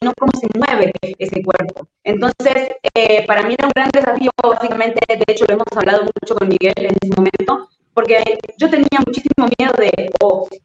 [0.00, 1.88] y no cómo se mueve ese cuerpo.
[2.04, 6.36] Entonces, eh, para mí era un gran desafío, básicamente, de hecho lo hemos hablado mucho
[6.36, 8.22] con Miguel en ese momento, porque
[8.58, 10.10] yo tenía muchísimo miedo de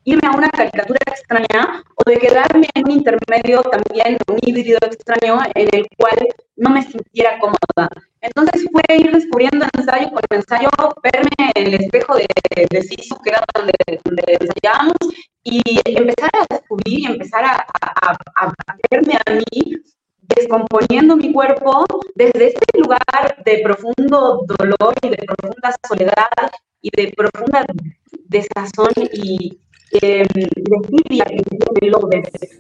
[0.04, 5.40] irme a una caricatura extraña o de quedarme en un intermedio también, un híbrido extraño
[5.56, 7.88] en el cual no me sintiera cómoda.
[8.20, 10.70] Entonces fue ir descubriendo ensayo por ensayo,
[11.02, 12.28] verme en el espejo de,
[12.70, 14.98] de Sisu, que era donde, donde, ensayábamos,
[15.44, 18.54] y empezar a descubrir y empezar a
[18.92, 19.78] verme a mí
[20.36, 27.12] descomponiendo mi cuerpo desde este lugar de profundo dolor y de profunda soledad y de
[27.16, 27.66] profunda
[28.28, 29.60] desazón y
[30.02, 32.10] eh, de filia que lo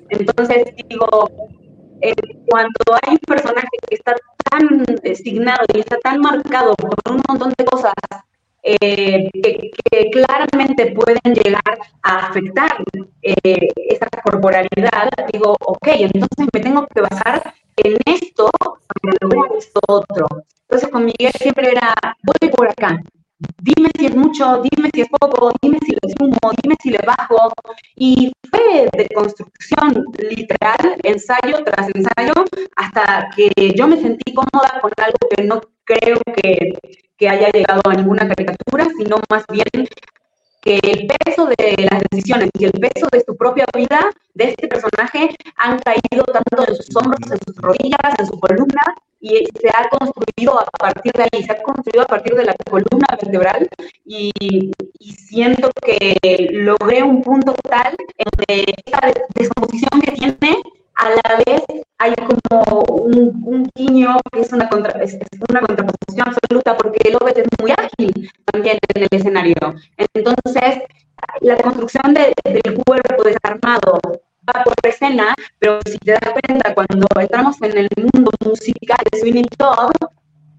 [0.09, 1.29] Entonces digo,
[2.01, 2.13] eh,
[2.47, 4.15] cuando hay un personaje que está
[4.49, 7.93] tan designado y está tan marcado por un montón de cosas
[8.63, 12.83] eh, que, claramente pueden llegar a afectar
[13.21, 19.79] eh, esa corporalidad, digo, ok, entonces me tengo que basar en esto para lograr esto
[19.87, 20.27] otro.
[20.61, 23.01] Entonces con Miguel siempre era, voy por acá,
[23.61, 26.99] dime si es mucho, dime si es poco, dime si le sumo, dime si le
[27.05, 27.51] bajo.
[27.95, 32.33] Y fue de construcción literal, ensayo tras ensayo,
[32.75, 36.73] hasta que yo me sentí cómoda con algo que no creo que,
[37.17, 39.87] que haya llegado a ninguna caricatura, sino más bien
[40.61, 44.67] que el peso de las decisiones y el peso de su propia vida de este
[44.67, 48.81] personaje han caído tanto en sus hombros, en sus rodillas, en su columna,
[49.21, 52.55] y se ha construido a partir de ahí, se ha construido a partir de la
[52.69, 53.69] columna vertebral,
[54.03, 54.31] y,
[54.99, 58.99] y siento que logré un punto tal en donde esa
[59.35, 60.57] descomposición que tiene
[60.95, 61.63] a la vez
[61.97, 65.17] hay como un, un guiño que es una, contra, es,
[65.49, 69.55] una contraposición absoluta porque Lovett es muy ágil también en el escenario.
[70.13, 70.83] Entonces,
[71.41, 73.99] la construcción de, del cuerpo desarmado
[74.55, 79.19] va por escena, pero si te das cuenta, cuando entramos en el mundo musical de
[79.19, 79.91] Sweeney Todd,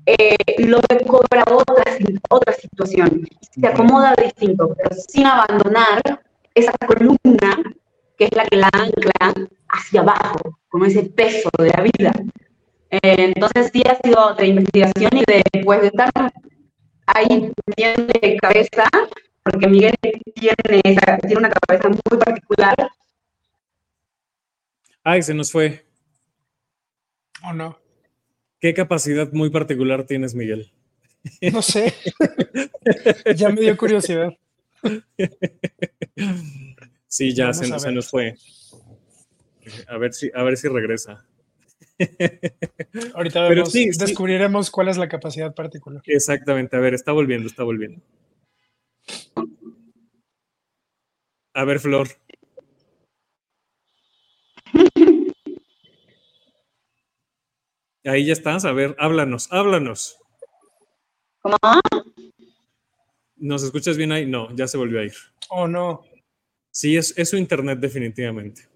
[0.07, 1.85] eh, Lovett cobra otra,
[2.29, 6.03] otra situación, se acomoda distinto, pero sin abandonar
[6.55, 7.63] esa columna
[8.19, 9.13] que es la que la ancla
[9.69, 12.13] hacia abajo, como ese peso de la vida.
[12.91, 16.11] Eh, entonces sí ha sido de investigación y de, pues, de estar
[17.07, 18.85] ahí bien de cabeza,
[19.43, 19.95] porque Miguel
[20.35, 20.83] tiene,
[21.23, 22.75] tiene una cabeza muy particular.
[25.05, 25.85] Ay, se nos fue.
[27.45, 27.79] ¿O oh, no?
[28.61, 30.73] ¿Qué capacidad muy particular tienes, Miguel?
[31.53, 31.95] No sé.
[33.37, 34.33] ya me dio curiosidad.
[37.09, 38.37] Sí, ya se, se, nos fue.
[39.89, 41.27] A ver si, a ver si regresa.
[43.15, 46.03] Ahorita descubriremos cuál es la capacidad particular.
[46.07, 48.01] Exactamente, a ver, está volviendo, está volviendo.
[51.55, 52.09] A ver, Flor.
[58.05, 60.19] Ahí ya estás, a ver, háblanos, háblanos.
[61.41, 61.57] ¿Cómo?
[63.37, 64.27] ¿Nos escuchas bien ahí?
[64.27, 65.15] No, ya se volvió a ir.
[65.51, 66.03] Oh, no.
[66.71, 68.69] Sí, es, su internet definitivamente.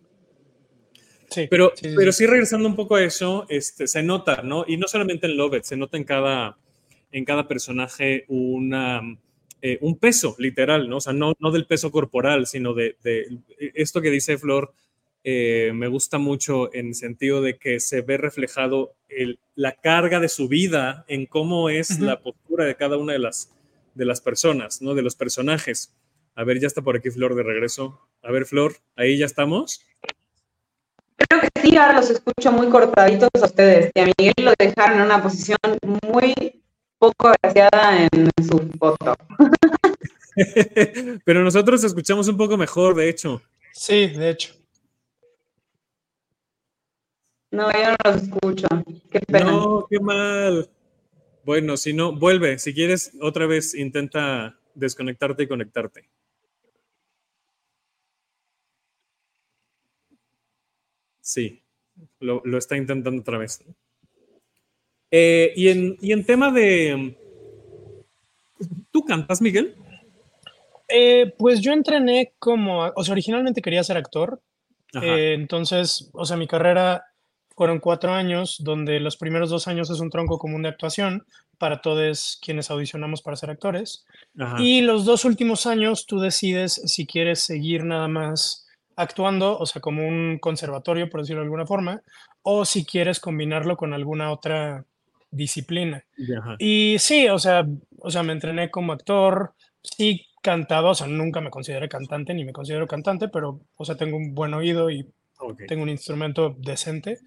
[1.30, 4.64] Sí, pero, sí, pero sí, regresando un poco a eso, este, se nota, ¿no?
[4.66, 6.56] Y no solamente en Lovett, se nota en cada,
[7.10, 9.00] en cada personaje una,
[9.60, 10.98] eh, un peso, literal, ¿no?
[10.98, 13.38] O sea, no, no del peso corporal, sino de, de
[13.74, 14.72] esto que dice Flor,
[15.28, 20.20] eh, me gusta mucho en el sentido de que se ve reflejado el, la carga
[20.20, 23.50] de su vida en cómo es la postura de cada una de las,
[23.96, 24.94] de las personas, ¿no?
[24.94, 25.92] De los personajes.
[26.36, 28.00] A ver, ya está por aquí Flor de regreso.
[28.22, 29.84] A ver, Flor, ahí ya estamos.
[31.16, 33.90] Creo que sí, ahora los escucho muy cortaditos a ustedes.
[33.96, 35.58] Y a Miguel lo dejaron en una posición
[36.06, 36.62] muy
[37.00, 39.16] poco agraciada en su foto.
[41.24, 43.42] Pero nosotros escuchamos un poco mejor, de hecho.
[43.72, 44.65] Sí, de hecho.
[47.56, 48.66] No, yo no los escucho.
[49.10, 49.50] Qué pena.
[49.50, 50.68] No, qué mal.
[51.42, 52.58] Bueno, si no, vuelve.
[52.58, 56.06] Si quieres, otra vez intenta desconectarte y conectarte.
[61.22, 61.62] Sí,
[62.20, 63.64] lo, está intentando otra vez.
[65.10, 67.16] Eh, y, en, y, en, tema de...
[68.90, 69.74] ¿Tú cantas, Miguel?
[70.88, 74.42] Eh, pues yo entrené como, o sea, originalmente quería ser actor,
[75.02, 77.04] eh, entonces, o sea, mi carrera
[77.56, 81.24] fueron cuatro años, donde los primeros dos años es un tronco común de actuación
[81.58, 84.04] para todos quienes audicionamos para ser actores,
[84.58, 89.80] y los dos últimos años tú decides si quieres seguir nada más actuando, o sea,
[89.80, 92.02] como un conservatorio, por decirlo de alguna forma,
[92.42, 94.84] o si quieres combinarlo con alguna otra
[95.30, 96.04] disciplina.
[96.58, 97.66] Y sí, o sea,
[97.98, 102.44] o sea, me entrené como actor, sí cantaba, o sea, nunca me consideré cantante ni
[102.44, 105.06] me considero cantante, pero, o sea, tengo un buen oído y
[105.66, 107.18] tengo un instrumento decente.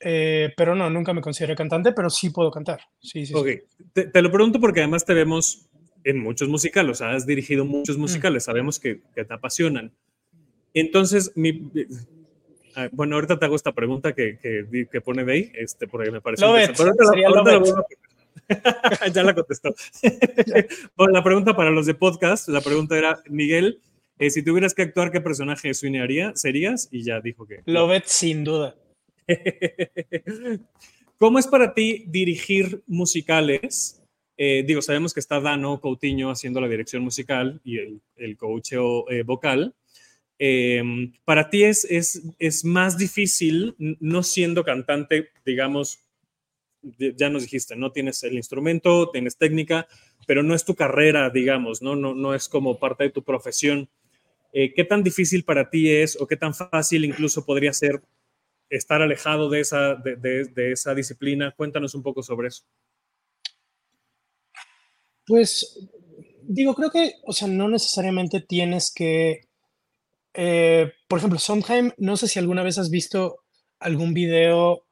[0.00, 2.80] Eh, pero no, nunca me consideré cantante, pero sí puedo cantar.
[3.00, 3.34] Sí, sí,
[3.92, 5.68] Te, te, lo pregunto porque además te vemos
[6.04, 8.00] en muchos musicales, o sea, has dirigido muchos mm.
[8.00, 9.92] musicales, sabemos que, que te apasionan.
[10.74, 11.70] Entonces, mi,
[12.76, 16.20] ah, bueno, ahorita te hago esta pregunta que, que, pone de ahí, este, porque me
[16.20, 16.44] parece.
[19.12, 19.74] ya la contestó.
[20.96, 23.80] bueno, la pregunta para los de podcast, la pregunta era, Miguel,
[24.18, 26.88] eh, si tuvieras que actuar, ¿qué personaje sueñaría serías?
[26.90, 27.62] Y ya dijo que.
[27.66, 28.76] Lovett, sin duda.
[31.18, 34.02] ¿Cómo es para ti dirigir musicales?
[34.36, 39.10] Eh, digo, sabemos que está Dano Coutinho haciendo la dirección musical y el, el coacheo
[39.10, 39.74] eh, vocal.
[40.38, 45.98] Em, para ti es, es, es, más difícil, no siendo cantante, digamos,
[47.16, 49.88] ya nos dijiste, no tienes el instrumento, tienes técnica,
[50.28, 53.88] pero no es tu carrera, digamos, no, no, no es como parte de tu profesión.
[54.58, 58.02] Eh, ¿Qué tan difícil para ti es o qué tan fácil incluso podría ser
[58.68, 61.54] estar alejado de esa, de, de esa disciplina?
[61.56, 62.64] Cuéntanos un poco sobre eso.
[65.26, 65.88] Pues
[66.42, 69.48] digo, creo que, o sea, no necesariamente tienes que
[70.34, 73.40] eh, por ejemplo, Sondheim, no sé si alguna vez has visto
[73.80, 74.84] algún video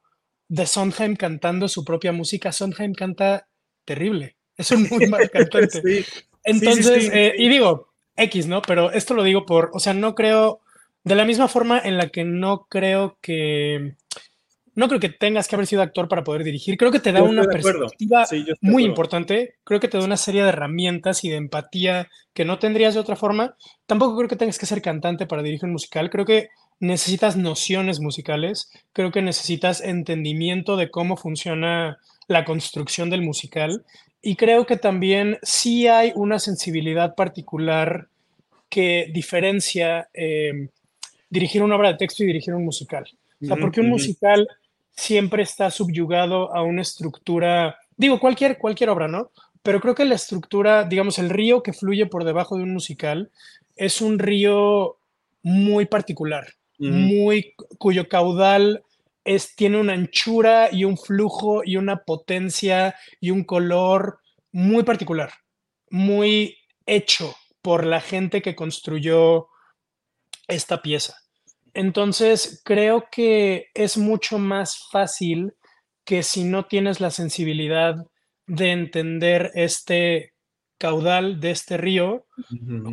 [0.49, 2.51] de Sondheim cantando su propia música.
[2.51, 3.47] Sondheim canta
[3.85, 6.05] terrible, es un muy mal cantante.
[6.43, 7.86] Entonces, eh, y digo,
[8.17, 8.61] X, ¿no?
[8.61, 10.61] Pero esto lo digo por, o sea, no creo,
[11.03, 13.95] de la misma forma en la que no creo que
[14.77, 16.77] no creo que tengas que haber sido actor para poder dirigir.
[16.77, 18.27] Creo que te da una perspectiva
[18.61, 19.55] muy importante.
[19.63, 22.99] Creo que te da una serie de herramientas y de empatía que no tendrías de
[22.99, 23.55] otra forma.
[23.87, 26.11] Tampoco creo que tengas que ser cantante para dirigir un musical.
[26.11, 26.49] Creo que
[26.79, 31.97] necesitas nociones musicales, creo que necesitas entendimiento de cómo funciona
[32.27, 33.83] la construcción del musical
[34.21, 38.07] y creo que también sí hay una sensibilidad particular
[38.69, 40.69] que diferencia eh,
[41.29, 43.05] dirigir una obra de texto y dirigir un musical.
[43.41, 44.47] O sea, porque un musical
[44.91, 49.31] siempre está subyugado a una estructura, digo, cualquier, cualquier obra, ¿no?
[49.61, 53.29] Pero creo que la estructura, digamos, el río que fluye por debajo de un musical
[53.75, 54.97] es un río
[55.43, 56.47] muy particular,
[56.79, 58.83] muy, cuyo caudal
[59.27, 64.19] es, tiene una anchura y un flujo y una potencia y un color
[64.53, 65.31] muy particular,
[65.89, 69.49] muy hecho por la gente que construyó
[70.47, 71.17] esta pieza.
[71.73, 75.53] Entonces, creo que es mucho más fácil
[76.05, 77.95] que si no tienes la sensibilidad
[78.47, 80.33] de entender este
[80.77, 82.25] caudal de este río,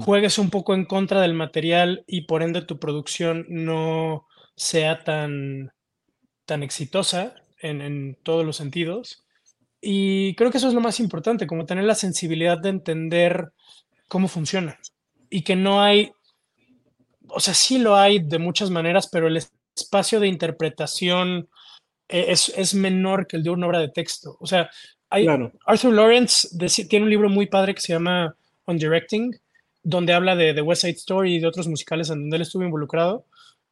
[0.01, 4.27] juegues un poco en contra del material y por ende tu producción no
[4.57, 5.73] sea tan,
[6.47, 9.25] tan exitosa en, en todos los sentidos.
[9.81, 13.53] Y creo que eso es lo más importante, como tener la sensibilidad de entender
[14.09, 14.79] cómo funciona
[15.31, 16.13] y que no hay
[17.29, 19.41] o sea, sí lo hay de muchas maneras, pero el
[19.77, 21.49] espacio de interpretación
[22.09, 24.37] e-, es, menor que el de una obra de texto.
[24.41, 24.71] O sea,
[25.11, 25.27] hay,
[25.67, 26.49] Arthur Lawrence
[26.89, 28.35] tiene un libro muy padre que se llama
[28.65, 29.35] On Directing,
[29.83, 32.65] donde habla de, The West Side Story y de otros musicales en donde él estuvo
[32.65, 33.27] involucrado.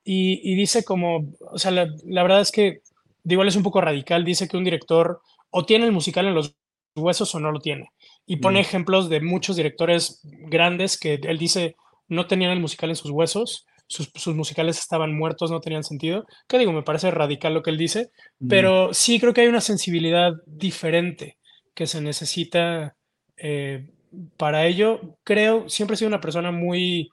[0.04, 2.80] Y, dice como, o sea, la, verdad es que,
[3.22, 6.34] digo, él es un poco radical, dice que un director o tiene el musical en
[6.34, 6.56] los
[6.96, 7.90] huesos o no lo tiene.
[8.26, 8.62] Y pone mm.
[8.62, 11.76] ejemplos de muchos directores grandes que él dice,
[12.08, 16.26] no tenían el musical en sus huesos, sus, musicales estaban muertos, no tenían sentido.
[16.48, 18.10] Que digo, me parece radical lo que él dice,
[18.48, 21.36] pero sí creo que hay una sensibilidad diferente
[21.74, 22.96] que se necesita
[23.36, 23.88] eh,
[24.36, 25.16] para ello.
[25.24, 27.10] Creo, siempre he sido una persona muy,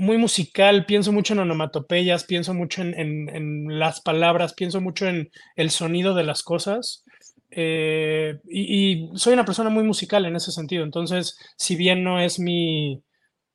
[0.00, 5.68] muy musical, pienso mucho en onomatopeyas, pienso mucho en, las palabras, pienso mucho en el
[5.68, 7.04] sonido de las cosas.
[7.50, 10.84] Eh, y, soy una persona muy musical en ese sentido.
[10.84, 13.02] Entonces, si bien no es mi,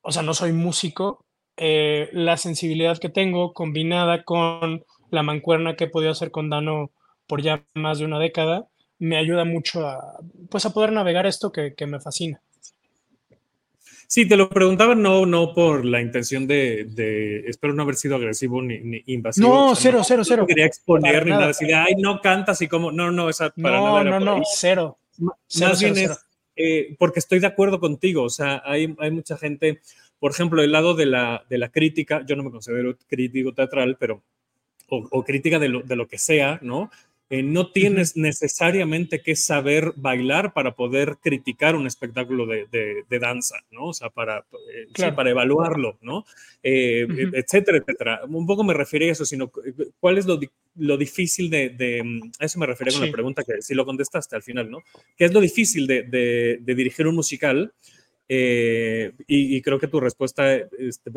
[0.01, 1.25] o sea, no soy músico,
[1.57, 6.91] eh, la sensibilidad que tengo combinada con la mancuerna que he podido hacer con Dano
[7.25, 8.67] por ya más de una década,
[8.99, 10.19] me ayuda mucho a,
[10.51, 12.39] pues, a poder navegar esto que, me fascina.
[14.07, 18.61] Sí, te lo preguntaba no, no por la intención de, espero no haber sido agresivo
[18.61, 19.47] ni, invasivo.
[19.47, 20.43] No, cero, cero, cero.
[20.43, 23.77] No quería exponer ni nada, decir, ay, no cantas y como, no, no, esa para
[23.77, 24.03] no, nada.
[24.03, 24.97] No, no, no, cero.
[25.59, 26.25] Más bien es,
[26.55, 29.81] eh, porque estoy de acuerdo contigo, o sea, hay, hay mucha gente,
[30.19, 33.97] por ejemplo, el lado de la, de la crítica, yo no me considero crítico teatral,
[33.99, 34.23] pero,
[34.87, 36.91] o, crítica de lo, de lo, que sea, ¿no?
[37.35, 42.65] Eh, no tienes necesariamente que saber bailar para poder criticar un espectáculo de,
[43.09, 43.87] de, danza, ¿no?
[43.87, 46.25] O sea, para, eh, para evaluarlo, ¿no?
[46.63, 48.21] Eh, etcétera, etcétera.
[48.29, 49.51] Un poco me refiero a eso, sino
[49.99, 50.39] cuál es lo,
[50.77, 54.37] lo difícil de, mm, A eso me refería con la pregunta que si lo contestaste
[54.37, 54.81] al final, ¿no?
[55.17, 57.73] ¿Qué es lo difícil de, dirigir un musical?
[58.27, 61.11] y, creo que tu respuesta este,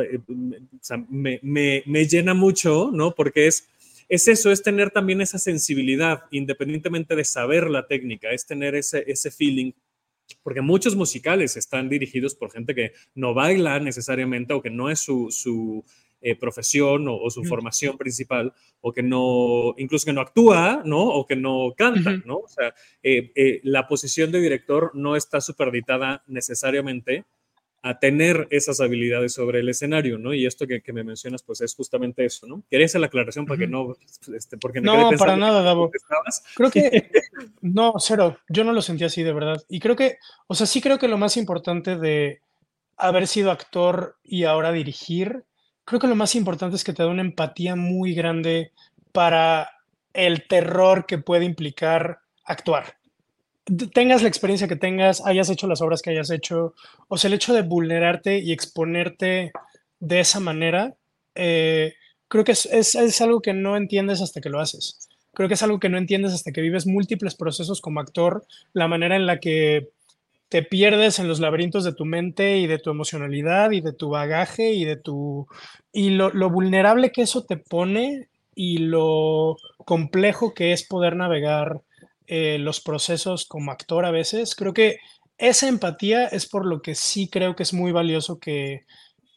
[1.08, 3.14] me, me, me llena mucho, ¿no?
[3.14, 3.68] Porque es
[4.08, 9.04] es eso, es tener también esa sensibilidad, independientemente de saber la técnica, es tener ese,
[9.06, 9.72] ese feeling
[10.42, 15.00] porque muchos musicales están dirigidos por gente que no baila necesariamente o que no es
[15.00, 15.84] su,
[16.20, 21.00] eh, profesión o, su formación principal, o que no, incluso que no actúa, ¿no?
[21.00, 22.38] O que no canta, ¿no?
[22.38, 27.24] O sea, eh, eh, la posición de director no está superditada necesariamente
[27.82, 30.34] a tener esas habilidades sobre el escenario, ¿no?
[30.34, 32.62] Y esto que, me mencionas, pues es justamente eso, ¿no?
[32.68, 33.96] Quería hacer la aclaración para que no,
[34.34, 35.90] este, porque no, para nada, Davo.
[36.54, 37.10] Creo que,
[37.60, 39.62] no, cero, yo no lo sentí así de verdad.
[39.68, 40.18] Y creo que,
[40.48, 42.42] o sea, sí creo que lo más importante de
[42.96, 45.44] haber sido actor y ahora dirigir,
[45.84, 48.72] creo que lo más importante es que te da una empatía muy grande
[49.12, 49.70] para
[50.12, 52.97] el terror que puede implicar actuar
[53.92, 56.74] tengas la experiencia que tengas, hayas hecho las obras que hayas hecho,
[57.08, 59.52] o sea, el hecho de vulnerarte y exponerte
[60.00, 60.94] de esa manera,
[61.34, 61.94] eh,
[62.28, 65.08] creo que es, es, algo que no entiendes hasta que lo haces.
[65.34, 68.88] Creo que es algo que no entiendes hasta que vives múltiples procesos como actor, la
[68.88, 69.88] manera en la que
[70.48, 74.08] te pierdes en los laberintos de tu mente y de tu emocionalidad y de tu
[74.08, 75.46] bagaje y de tu...
[75.92, 81.82] y lo, lo vulnerable que eso te pone y lo complejo que es poder navegar
[82.28, 84.54] eh, los procesos como actor a veces.
[84.54, 84.98] Creo que
[85.38, 88.84] esa empatía es por lo que sí creo que es muy valioso que,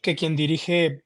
[0.02, 1.02] que quien dirige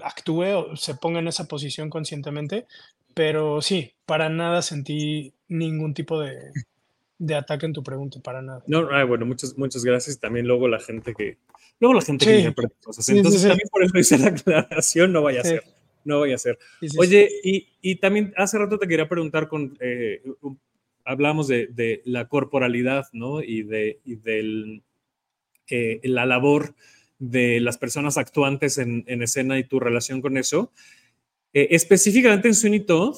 [0.00, 2.66] actúe o se ponga en esa posición conscientemente.
[3.14, 6.52] Pero sí, para nada sentí ningún tipo de,
[7.18, 8.62] de ataque en tu pregunta, para nada.
[8.66, 10.18] No, bueno, muchas, muchas gracias.
[10.20, 11.38] También luego la gente que,
[11.80, 13.08] luego la gente que interpreta cosas.
[13.08, 15.62] Entonces también por eso hice la aclaración, no vaya a ser.
[16.04, 16.58] no voy a hacer.
[16.98, 20.22] Oye, y, también hace rato te quería preguntar con, eh,
[21.06, 23.42] hablamos de, la corporalidad, ¿no?
[23.42, 24.82] Y de del,
[25.70, 26.74] eh, la labor
[27.18, 30.72] de las personas actuantes en, escena y tu relación con eso.
[31.54, 33.16] Eh, específicamente en Sweeney Todd,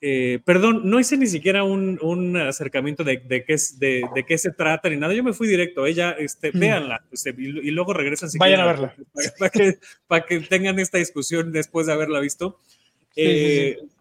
[0.00, 4.50] eh, perdón, no hice ni siquiera un, acercamiento de, de, qué de, de, qué se
[4.50, 5.14] trata ni nada.
[5.14, 5.86] Yo me fui directo.
[5.86, 6.58] Ella, este, mm.
[6.58, 8.28] véanla este, y, luego regresan.
[8.28, 8.94] Si Vayan a verla.
[9.38, 12.58] Para, que, para, que, tengan esta discusión después de haberla visto.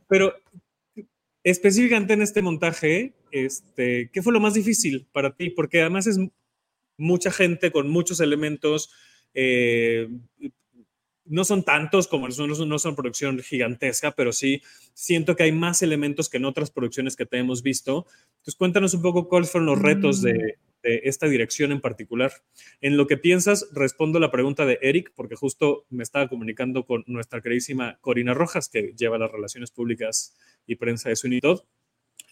[0.10, 0.36] pero
[1.44, 5.50] específicamente en este montaje, este, ¿qué fue lo más difícil para ti?
[5.50, 6.20] Porque además es
[6.98, 8.92] mucha gente con muchos elementos.
[9.34, 10.08] Eh,
[11.26, 14.62] no son tantos como no, no son producción gigantesca, pero sí
[14.94, 18.06] siento que hay más elementos que en otras producciones que te hemos visto.
[18.38, 20.71] Entonces, cuéntanos un poco cuáles fueron los retos de, mm.
[20.84, 22.32] De, esta dirección en particular.
[22.82, 27.04] En lo que piensas, respondo la pregunta de Eric, porque justo me estaba comunicando con
[27.08, 31.64] nuestra queridísima Corina Rojas, que lleva las relaciones públicas y prensa de Sunitod.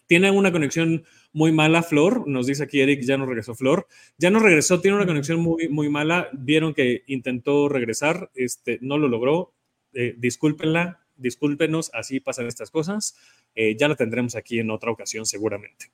[0.09, 2.27] Tiene una conexión muy mala, Flor.
[2.27, 3.85] Nos dice aquí Eric, ya no regresó Flor.
[4.17, 6.29] Ya no regresó, tiene una conexión muy, muy mala.
[6.33, 9.53] Vieron que intentó regresar, este, no lo logró.
[9.93, 13.17] Eh, discúlpenla, discúlpenos, así pasan estas cosas.
[13.53, 15.91] Eh, ya la tendremos aquí en otra ocasión, seguramente.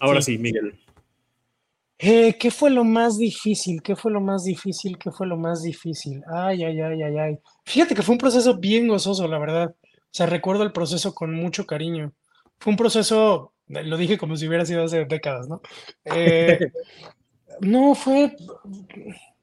[0.00, 0.78] Ahora sí, Miguel.
[1.98, 3.82] Eh, ¿Qué fue lo más difícil?
[3.82, 4.96] ¿Qué fue lo más difícil?
[4.98, 6.22] ¿Qué fue lo más difícil?
[6.32, 7.38] Ay, ay, ay, ay, ay.
[7.64, 9.74] Fíjate que fue un proceso bien gozoso, la verdad.
[9.80, 12.12] O sea, recuerdo el proceso con mucho cariño.
[12.58, 15.60] Fue un proceso, lo dije como si hubiera sido hace décadas, ¿no?
[16.04, 16.70] Eh,
[17.60, 18.36] no, fue,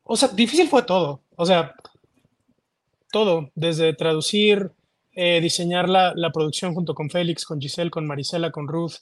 [0.03, 1.21] o sea, difícil fue todo.
[1.35, 1.75] O sea,
[3.11, 4.71] todo, desde traducir,
[5.11, 8.95] eh, diseñar la, la, producción junto con Félix, con Giselle, con Marisela, con Ruth,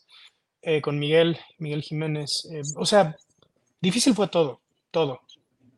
[0.63, 2.47] eh, con Miguel, Miguel Jiménez.
[2.75, 3.15] o sea,
[3.81, 4.61] difícil fue todo,
[4.91, 5.19] todo.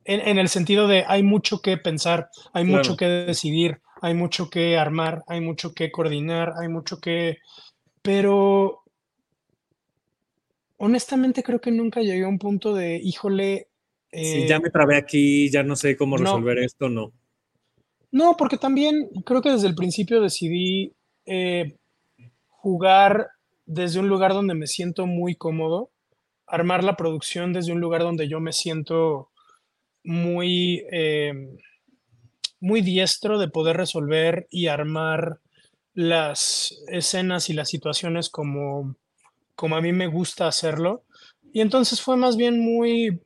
[0.04, 4.50] En, en, el sentido de hay mucho que pensar, hay mucho que decidir, hay mucho
[4.50, 7.38] que armar, hay mucho que coordinar, hay mucho que...
[8.04, 8.84] Pero
[10.78, 13.68] honestamente creo que nunca llegué a un punto de, híjole...
[14.12, 17.12] si ya eh, me trabé aquí, ya no sé cómo resolver esto, no.
[18.12, 20.94] No, porque también creo que desde el principio decidí
[21.26, 21.76] eh,
[22.48, 23.28] jugar
[23.66, 25.92] desde un lugar donde me siento muy cómodo,
[26.48, 29.32] armar la producción desde un lugar donde yo me siento
[30.04, 30.84] muy...
[30.92, 31.58] Eh,
[32.66, 35.40] muy diestro de poder resolver y armar
[35.94, 38.96] las escenas y las situaciones como,
[39.56, 41.04] como a mí me gusta hacerlo.
[41.54, 43.22] Y entonces fue más bien muy,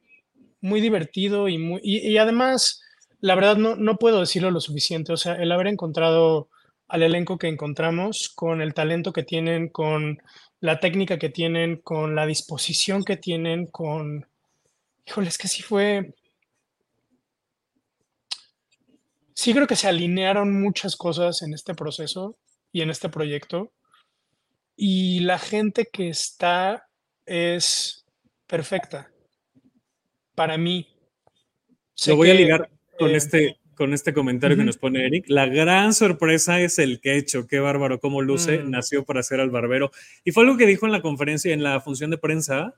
[0.59, 2.81] muy divertido y, muy, y, además,
[3.21, 5.13] la verdad no, no puedo decirlo lo suficiente.
[5.13, 6.49] O sea, el haber encontrado
[6.89, 10.21] al elenco que encontramos, con el talento que tienen, con
[10.59, 14.27] la técnica que tienen, con la disposición que tienen, con...
[15.05, 16.13] Híjole, es que sí fue,
[19.39, 22.37] sí creo que se alinearon muchas cosas en este proceso
[22.73, 23.71] y en este proyecto.
[24.75, 26.87] Y la gente que está
[27.25, 28.05] es
[28.47, 29.11] perfecta
[30.35, 30.87] para mí.
[32.07, 35.25] Lo voy a ligar con, eh, este, con este comentario que nos pone Eric.
[35.29, 37.47] La gran sorpresa es el quecho.
[37.47, 38.59] Qué bárbaro, cómo luce.
[38.59, 38.69] Mm.
[38.69, 39.89] Nació para ser al barbero.
[40.25, 42.75] Y fue algo que dijo en la conferencia, en la función de prensa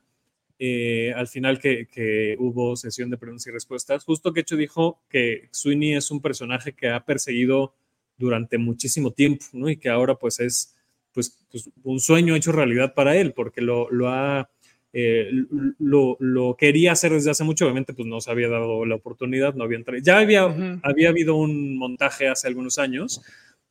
[0.64, 5.48] eh, al final que, hubo sesión de preguntas y respuestas, justo que hecho dijo que
[5.50, 7.74] Sweeney es un personaje que ha perseguido
[8.16, 9.68] durante muchísimo tiempo, ¿no?
[9.68, 10.76] Y que ahora pues es
[11.12, 14.51] pues, pues un sueño hecho realidad para él, porque lo, lo ha...
[14.94, 15.30] Eh,
[15.78, 19.64] lo, quería hacer desde hace mucho, obviamente pues no se había dado la oportunidad, no
[19.64, 20.42] había Ya había,
[20.82, 23.22] había habido un montaje hace algunos años,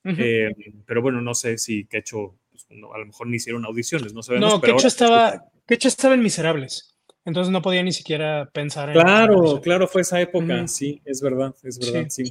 [0.03, 0.51] eh,
[0.85, 4.53] pero bueno, no sé si Quecho, pues, a lo mejor ni hicieron audiciones, no sabemos.
[4.53, 6.87] No, Quecho estaba, de hecho, estaba en Miserables.
[7.23, 8.99] Entonces no podía ni siquiera pensar en.
[8.99, 10.67] Claro, claro, fue esa época.
[10.67, 12.23] Sí, es verdad, es verdad, sí.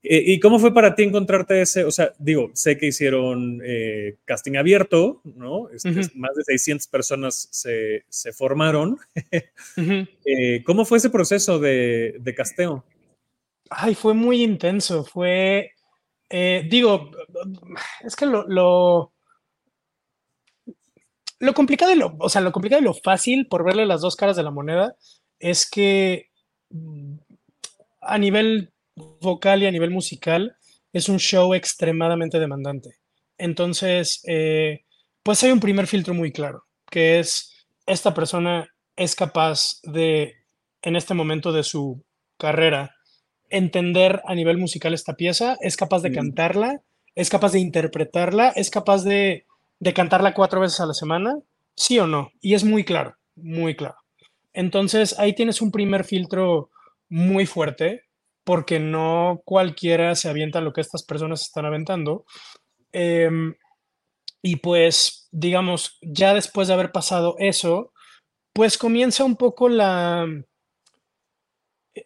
[0.00, 1.84] ¿Y cómo fue para ti encontrarte ese?
[1.84, 5.68] O sea, digo, sé que hicieron eh, casting abierto, ¿no?
[5.70, 8.98] Este, más de 600 personas se, se formaron.
[10.24, 12.84] Eh, ¿Cómo fue ese proceso de, de, casteo?
[13.70, 15.04] Ay, fue muy intenso.
[15.04, 15.72] Fue,
[16.30, 17.10] digo,
[18.04, 19.12] es que lo
[21.40, 24.16] lo complicado y lo, o sea, lo complicado y lo fácil por verle las dos
[24.16, 24.96] caras de la moneda
[25.38, 26.30] es que
[26.70, 27.14] mm,
[28.00, 28.72] a nivel
[29.20, 30.56] vocal y a nivel musical
[30.92, 32.98] es un show extremadamente demandante.
[33.36, 34.84] Entonces, eh,
[35.22, 40.34] pues hay un primer filtro muy claro, que es esta persona es capaz de,
[40.82, 42.04] en este momento de su
[42.36, 42.94] carrera,
[43.48, 46.82] entender a nivel musical esta pieza, es capaz de cantarla,
[47.14, 49.46] es capaz de interpretarla, es capaz de
[49.80, 51.38] de cantarla cuatro veces a la semana,
[51.74, 52.32] sí o no.
[52.40, 53.96] Y es muy claro, muy claro.
[54.52, 56.70] Entonces ahí tienes un primer filtro
[57.08, 58.02] muy fuerte
[58.48, 62.24] porque no cualquiera se avienta lo que estas personas están aventando.
[62.92, 63.54] Em,
[64.40, 67.92] y pues, digamos, ya después de haber pasado eso,
[68.54, 70.26] pues comienza un poco la,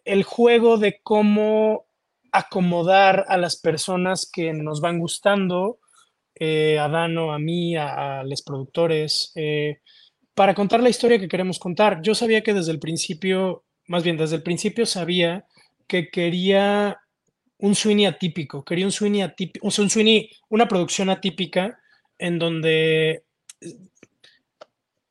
[0.03, 1.85] el juego de cómo
[2.33, 5.79] acomodar a las personas que nos van gustando,
[6.35, 9.77] eh, a Dano, a mí, a, los productores, eh,
[10.33, 12.01] para contar la historia que queremos contar.
[12.01, 15.47] Yo sabía que desde el principio, más bien desde el principio sabía
[15.87, 16.99] que quería
[17.59, 21.79] un Sweeney atípico, quería un Sweeney atípico, un Sweeney, una producción atípica
[22.17, 23.23] en donde,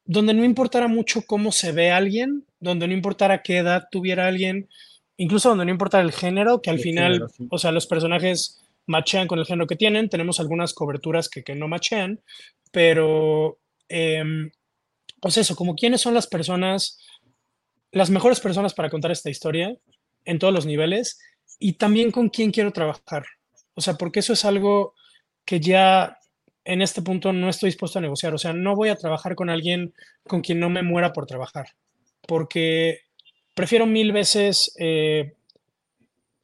[0.05, 4.69] donde no importara mucho cómo se ve alguien, donde no importara qué edad tuviera alguien,
[5.17, 9.39] incluso donde no importara el género, que al final, o sea, los personajes machean con
[9.39, 12.21] el género que tienen, tenemos algunas coberturas que, que no machean,
[12.71, 13.59] pero,
[13.89, 14.23] eh,
[15.21, 16.99] pues eso, como quiénes son las personas,
[17.93, 19.75] las mejores personas para contar esta historia
[20.25, 21.19] en todos los niveles
[21.59, 23.25] y también con quién quiero trabajar.
[23.75, 24.95] O sea, porque eso es algo
[25.45, 26.19] que ya
[26.65, 28.35] en este punto no estoy dispuesto a negociar.
[28.35, 29.95] O sea, no voy a trabajar con alguien
[30.27, 31.67] con quien no me muera por trabajar,
[32.27, 33.01] porque
[33.55, 35.35] prefiero mil veces, eh,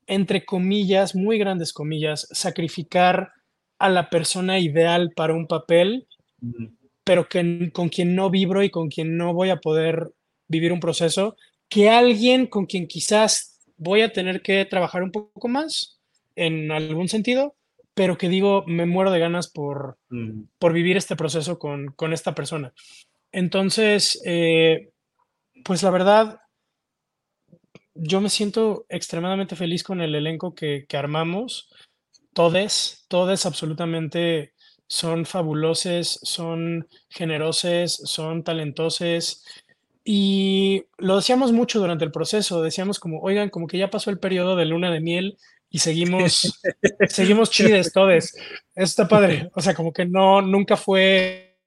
[0.07, 3.33] entre comillas, muy grandes comillas, sacrificar
[3.79, 6.09] a la persona ideal para un papel,
[7.05, 10.13] pero que, con quien no vibro y con quien no voy a poder
[10.49, 11.37] vivir un proceso,
[11.69, 15.99] que alguien con quien quizás voy a tener que trabajar un poco más
[16.37, 17.57] en algún sentido,
[17.95, 19.99] pero que digo, me muero de ganas por,
[20.59, 22.73] por vivir este proceso con, con esta persona.
[23.33, 24.91] Entonces, eh,
[25.65, 26.41] pues la verdad,
[27.95, 31.69] yo me siento extremadamente feliz con el elenco que, que armamos.
[32.33, 34.53] Todes, todes absolutamente
[34.89, 39.45] son fabulosos, son generosos, son talentosos.
[40.11, 44.19] Y lo decíamos mucho durante el proceso, decíamos como, oigan, como que ya pasó el
[44.19, 45.37] periodo de luna de miel
[45.69, 46.59] y seguimos,
[47.11, 48.15] seguimos chides todos.
[48.15, 48.35] Eso
[48.75, 49.51] está padre.
[49.55, 51.59] O sea, como que no, nunca fue,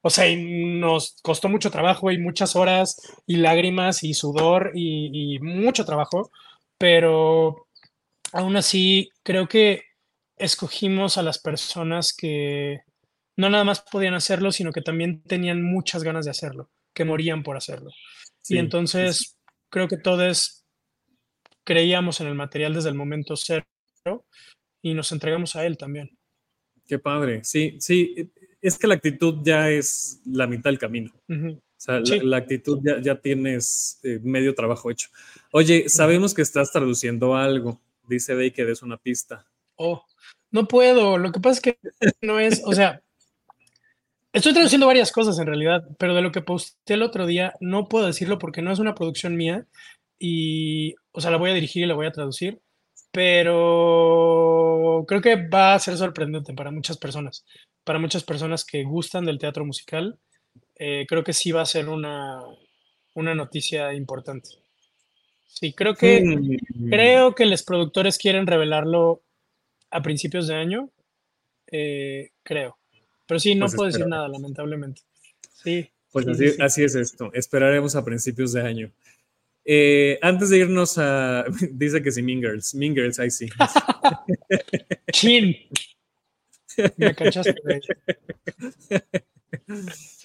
[0.00, 5.84] o sea, nos costó mucho trabajo y muchas horas y lágrimas y sudor y, mucho
[5.84, 6.30] trabajo,
[6.78, 7.66] pero
[8.32, 9.82] aún así creo que
[10.36, 12.82] escogimos a las personas que
[13.36, 17.44] no nada más podían hacerlo, sino que también tenían muchas ganas de hacerlo, que morían
[17.44, 17.92] por hacerlo.
[18.48, 19.38] y entonces
[19.70, 20.64] creo que todos
[21.64, 23.64] creíamos en el material desde el momento cero
[24.82, 26.10] y nos entregamos a él también.
[26.88, 31.12] Qué padre, sí, sí, es que la actitud ya es la mitad del camino.
[31.28, 35.08] O sea, la, actitud ya, ya tienes eh, medio trabajo hecho.
[35.52, 39.46] Oye, sabemos que estás traduciendo algo, dice Day que des una pista.
[39.76, 40.04] Oh,
[40.50, 41.78] no puedo, lo que pasa es que
[42.22, 43.00] no es, o sea,
[44.32, 47.88] estoy traduciendo varias cosas en realidad, pero de lo que posté el otro día no
[47.88, 49.66] puedo decirlo porque no es una producción mía
[50.18, 52.60] y, o sea, la voy a dirigir y la voy a traducir,
[53.12, 57.44] pero creo que va a ser sorprendente para muchas personas,
[57.84, 60.18] para muchas personas que gustan del teatro musical,
[60.76, 62.40] eh, creo que sí va a ser una,
[63.14, 64.50] una noticia importante.
[65.46, 66.90] Sí, creo que, mm.
[66.90, 69.22] creo que los productores quieren revelarlo
[69.90, 70.90] a principios de año,
[71.70, 72.78] eh, creo.
[73.28, 75.02] Pero sí, no pues puedo decir nada, lamentablemente.
[75.52, 75.90] Sí.
[76.10, 76.26] Pues
[76.60, 77.30] así, es esto.
[77.34, 78.90] Esperaremos a principios de año.
[79.66, 81.44] Eh, antes de irnos a.
[81.72, 82.74] Dice que sí, Mean Girls.
[82.74, 83.46] Mean Girls, ahí sí.
[85.12, 85.54] Chin.
[86.96, 87.54] Me cachaste,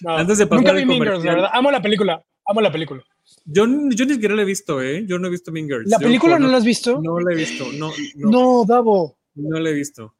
[0.06, 1.50] antes de pasar nunca vi Mean Girls, la verdad.
[1.52, 2.24] Amo la película.
[2.46, 3.04] Amo la película.
[3.44, 5.04] Yo, yo ni siquiera la he visto, ¿eh?
[5.06, 5.90] Yo no he visto Mean Girls.
[5.90, 7.02] ¿La película no la has visto?
[7.02, 7.66] No la he visto.
[7.74, 8.30] No, no.
[8.30, 9.18] no Davo.
[9.34, 10.14] No la he visto.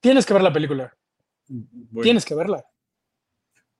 [0.00, 0.96] Tienes que ver la película.
[2.02, 2.64] Tienes que verla.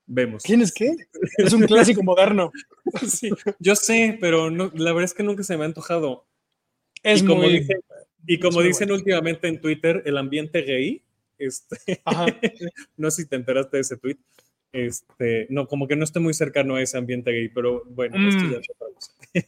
[0.07, 0.43] Vemos.
[0.43, 0.97] ¿Tienes que?
[1.39, 2.53] Es un clásico moderno.
[3.07, 6.27] Sí, yo sé, pero no, la verdad es que nunca se me ha antojado.
[7.05, 7.81] Es y como, dicen,
[8.27, 11.03] y como dicen últimamente en Twitter, el ambiente gay,
[11.39, 12.03] este,
[12.97, 14.19] no sé si te enteraste de ese tweet,
[14.73, 18.45] este, no, como que no estoy muy cercano a ese ambiente gay, pero bueno, esto
[18.51, 19.41] ya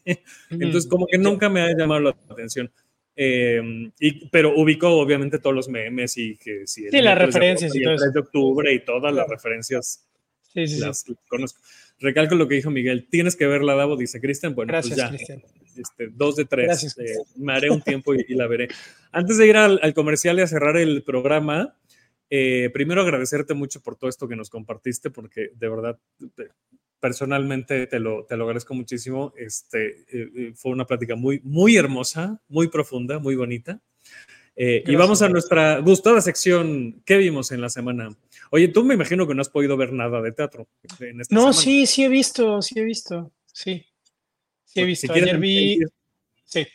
[0.50, 0.62] mm.
[0.62, 2.70] Entonces, como que nunca me ha llamado la atención.
[3.14, 7.92] Em, y, pero ubicó obviamente todos los memes y que sí, las referencias y todo
[7.92, 10.06] el 3 de octubre y todas las referencias
[10.54, 11.60] sí, sí, las conozco.
[12.00, 14.54] Recalco lo que dijo Miguel, tienes que verla, Davo, dice Cristian.
[14.54, 16.66] Bueno, pues Gracias, pues ya, este, dos de tres.
[16.66, 18.68] Gracias, eh, me haré un tiempo y, la veré.
[19.12, 21.76] Antes de ir al, comercial y a cerrar el programa,
[22.34, 25.98] eh, primero agradecerte mucho por todo esto que nos compartiste, porque de verdad,
[27.00, 29.32] personalmente te lo, te lo agradezco muchísimo.
[29.36, 33.80] Este, eh, fue una plática muy, muy hermosa, muy profunda, muy bonita.
[34.56, 37.02] y vamos a nuestra gustada sección.
[37.04, 38.08] ¿Qué vimos en la semana?
[38.50, 40.68] Oye, tú me imagino que no has podido ver nada de teatro.
[41.30, 43.32] no, sí, sí he visto, sí he visto.
[43.52, 43.84] Sí,
[44.64, 45.12] sí he visto.
[45.12, 45.78] Ayer vi.
[46.44, 46.66] Sí.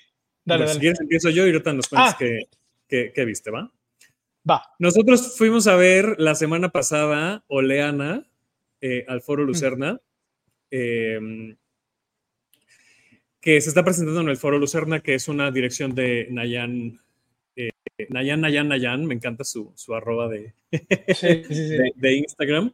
[0.43, 0.73] Dale, Pues, dale.
[0.73, 2.17] Si quieres, empiezo yo y ahorita nos cuentas Ah.
[2.19, 2.47] qué,
[2.87, 3.71] qué- qué viste, ¿va?
[4.49, 4.61] Va.
[4.79, 8.25] Nosotros fuimos a ver la semana pasada Oleana
[8.81, 9.99] eh, al Foro Lucerna,
[10.71, 11.55] eh,
[13.41, 16.99] que se está presentando en el Foro Lucerna, que es una dirección de Nayan,
[17.55, 17.69] eh,
[18.09, 21.53] Nayan, Nayan, Nayan, me encanta su, su arroba de, Sí, sí, sí.
[21.77, 22.71] de, de Instagram.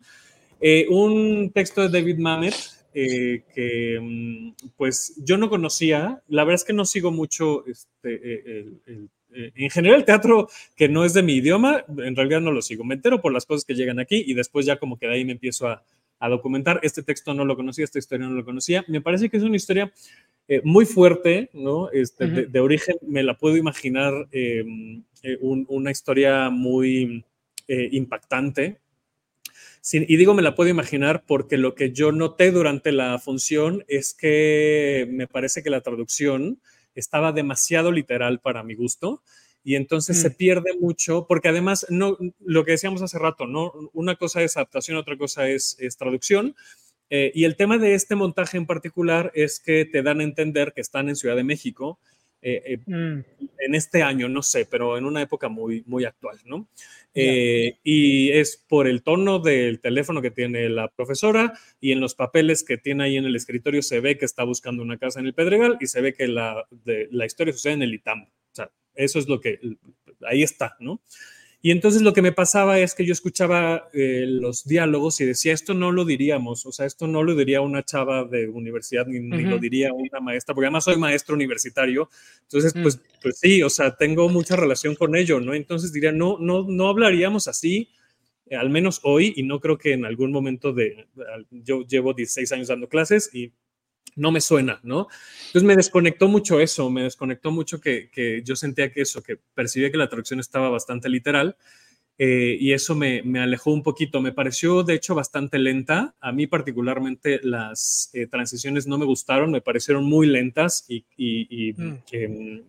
[0.59, 2.55] Eh, un texto de David Mamet
[2.93, 8.13] eh, que mm, pues yo no conocía, la verdad es que no sigo mucho este,
[8.13, 12.41] eh, el- el- en general el teatro que no es de mi idioma, en realidad
[12.41, 14.97] no lo sigo, me entero por las cosas que llegan aquí y después ya como
[14.97, 15.83] que de ahí me empiezo a,
[16.19, 16.79] a documentar.
[16.83, 18.85] Este texto no lo conocía, esta historia no lo conocía.
[18.87, 19.91] Me parece que es una historia
[20.47, 21.89] eh, muy fuerte, ¿no?
[21.91, 22.51] Este, de, Ujú.
[22.51, 24.63] de origen me la puedo imaginar eh,
[25.23, 27.23] eh, un- una historia muy
[27.67, 28.77] eh, impactante.
[29.81, 33.83] Sin- y digo me la puedo imaginar porque lo que yo noté durante la función
[33.87, 36.59] es que me parece que la traducción
[36.95, 39.21] estaba demasiado literal para mi gusto
[39.63, 40.21] y entonces Mm.
[40.21, 44.57] se pierde mucho porque además no lo que decíamos hace rato, no una cosa es
[44.57, 46.55] adaptación, otra cosa es, es traducción.
[47.09, 50.73] Eh, y el tema de este montaje en particular es que te dan a entender
[50.73, 51.99] que están en Ciudad de México
[52.43, 53.19] eh, eh, Mm,
[53.59, 56.67] en este año, no sé, pero en una época muy, muy actual, ¿no?
[57.15, 62.15] Eh, y es por el tono del teléfono que tiene la profesora y en los
[62.15, 65.27] papeles que tiene ahí en el escritorio se ve que está buscando una casa en
[65.27, 68.23] el Pedregal y se ve que la, de- la historia sucede en el ITAM.
[68.23, 69.59] O sea, eso es lo que,
[70.27, 71.01] ahí está, ¿no?
[71.65, 75.53] Y entonces lo que me pasaba es que yo escuchaba eh, los diálogos y decía,
[75.53, 79.21] esto no lo diríamos, o sea, esto no lo diría una chava de universidad ni,
[79.43, 82.09] lo diría una maestra, porque además soy maestro universitario,
[82.41, 82.81] entonces, Mm.
[82.81, 85.53] pues, pues sí, o sea, tengo mucha relación con ello, ¿no?
[85.53, 87.87] Entonces diría, no, no, no hablaríamos así,
[88.47, 91.07] eh, al menos hoy, y no creo que en algún momento de,
[91.49, 93.53] yo llevo 16 años dando clases y
[94.15, 95.07] no me suena, ¿no?
[95.47, 99.37] Entonces me desconectó mucho eso, me desconectó mucho que, que yo sentía que eso, que
[99.55, 101.55] percibía que la traducción estaba bastante literal.
[102.19, 104.21] eh, y eso me, me alejó un poquito.
[104.21, 106.15] Me pareció, de hecho, bastante lenta.
[106.21, 111.47] A mí particularmente las eh, transiciones no me gustaron, me parecieron muy lentas y, y-
[111.69, 111.95] y, Mm.
[112.11, 112.63] em,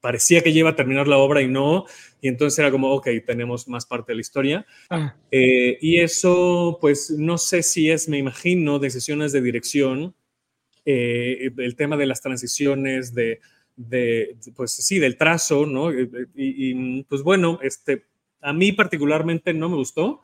[0.00, 1.84] parecía que ya iba a terminar la obra y no.
[2.20, 4.66] Y entonces era como, ok, tenemos más parte de la historia.
[4.90, 10.14] ah, Eh, y eso, pues no sé si es, me imagino, decisiones de dirección,
[10.84, 13.40] eh, el tema de las transiciones, de,
[13.76, 15.90] de, pues sí, del trazo, ¿no?
[15.90, 18.04] Eh, eh, Y, y, pues bueno, este,
[18.40, 20.20] a mí particularmente no me gustó,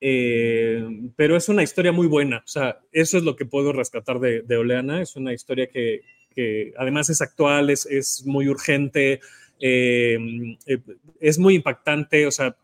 [0.00, 0.82] eh,
[1.16, 4.42] pero es una historia muy buena, o sea, eso es lo que puedo rescatar de,
[4.42, 6.02] de Oleana, es una historia que,
[6.34, 9.20] que además es actual, es, es muy urgente,
[9.60, 10.18] eh,
[10.66, 10.78] eh,
[11.20, 12.56] es muy impactante, o sea,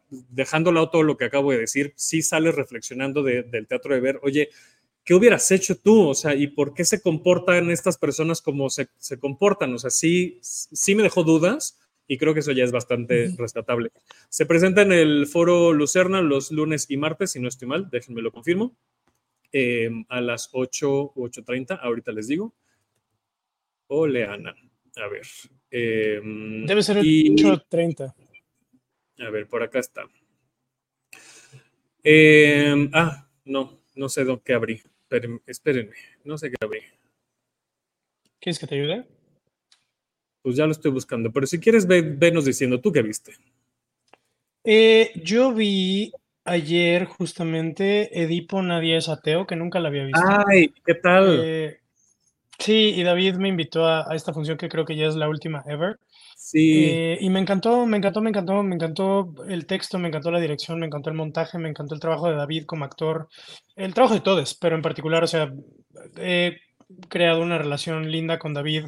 [0.72, 4.18] lado todo lo que acabo de decir, sí sales reflexionando de- del teatro de ver,
[4.22, 4.48] oye,
[5.06, 6.08] ¿qué hubieras hecho tú?
[6.08, 9.72] O sea, ¿y por qué se comportan estas personas como se, se comportan?
[9.72, 13.90] O sea, sí, sí me dejó dudas y creo que eso ya es bastante rescatable.
[14.28, 18.20] Se presenta en el foro Lucerna los lunes y martes, si no estoy mal, déjenme
[18.20, 18.76] lo confirmo,
[19.52, 22.54] eh, a las 8, 8.30, ahorita les digo.
[23.88, 24.54] Oleana,
[24.96, 25.22] a ver.
[25.70, 26.20] eh,
[26.66, 28.12] debe ser el y- 8.30.
[29.20, 30.02] a ver, por acá está.
[32.02, 34.80] Eh, ah, no, no sé dónde abrí.
[35.08, 35.92] Espérenme, espérenme,
[36.24, 36.80] no sé qué abrí.
[38.40, 39.06] ¿Quieres que te ayude?
[40.42, 43.34] Pues ya lo estoy buscando, pero si quieres, ve, venos diciendo tú qué viste.
[44.64, 46.12] Eh, yo vi
[46.44, 50.20] ayer justamente Edipo Nadie es ateo, que nunca la había visto.
[50.48, 51.40] Ay, ¿qué tal?
[51.40, 51.80] Eh,
[52.58, 55.28] sí, y David me invitó a, a esta función que creo que ya es la
[55.28, 55.98] última ever.
[56.34, 60.30] sí, Eh, y me encantó, me encantó, me encantó, me encantó el texto, me encantó
[60.30, 63.28] la dirección, me encantó el montaje, me encantó el trabajo de David como actor,
[63.76, 65.52] el trabajo de todos, pero en particular, o sea,
[66.18, 66.58] he
[67.08, 68.86] creado una relación linda con David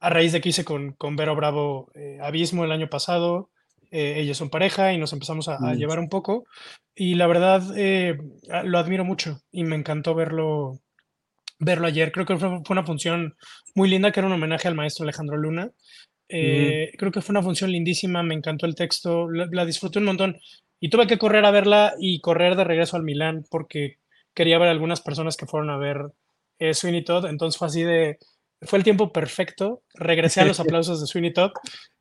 [0.00, 3.50] a raíz de que hice con, con Vero Bravo eh, Abismo el año pasado.
[3.90, 5.78] eh, ellos son pareja y nos empezamos a, a Mm.
[5.78, 6.44] llevar un poco.
[6.94, 8.18] Y la verdad, eh,
[8.64, 10.78] lo admiro mucho y me encantó verlo,
[11.58, 12.12] verlo ayer.
[12.12, 13.36] Creo que fue, una función
[13.74, 15.70] muy linda, que era un homenaje al maestro Alejandro Luna.
[16.28, 20.04] Eh, Creo que fue una función lindísima, me encantó el texto, la, la disfruté un
[20.04, 20.38] montón
[20.80, 23.98] y tuve que correr a verla y correr de regreso al Milán porque
[24.34, 26.12] quería ver a algunas personas que fueron a ver
[26.58, 28.18] eh, Sweeney Todd, entonces fue así de,
[28.62, 31.52] fue el tiempo perfecto, regresé a los aplausos de Sweeney Todd,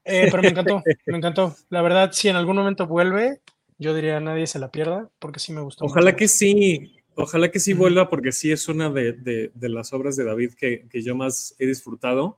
[0.04, 1.56] eh, pero me encantó, me encantó.
[1.70, 3.42] La verdad, si en algún momento vuelve,
[3.78, 5.86] yo diría nadie se la pierda porque sí me gustó.
[5.86, 6.18] ojalá mucho.
[6.18, 10.16] que sí, ojalá que sí vuelva, porque sí es una de, de- de las obras
[10.16, 12.38] de David que, que yo más he disfrutado.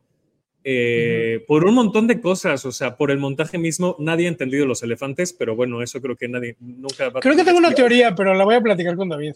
[0.63, 4.65] eh, Por un montón de cosas, o sea, por el montaje mismo, nadie ha entendido
[4.65, 7.59] los elefantes, pero bueno, eso creo que nadie nunca va a Creo que tener tengo
[7.59, 9.36] una teoría, pero la voy a platicar con David.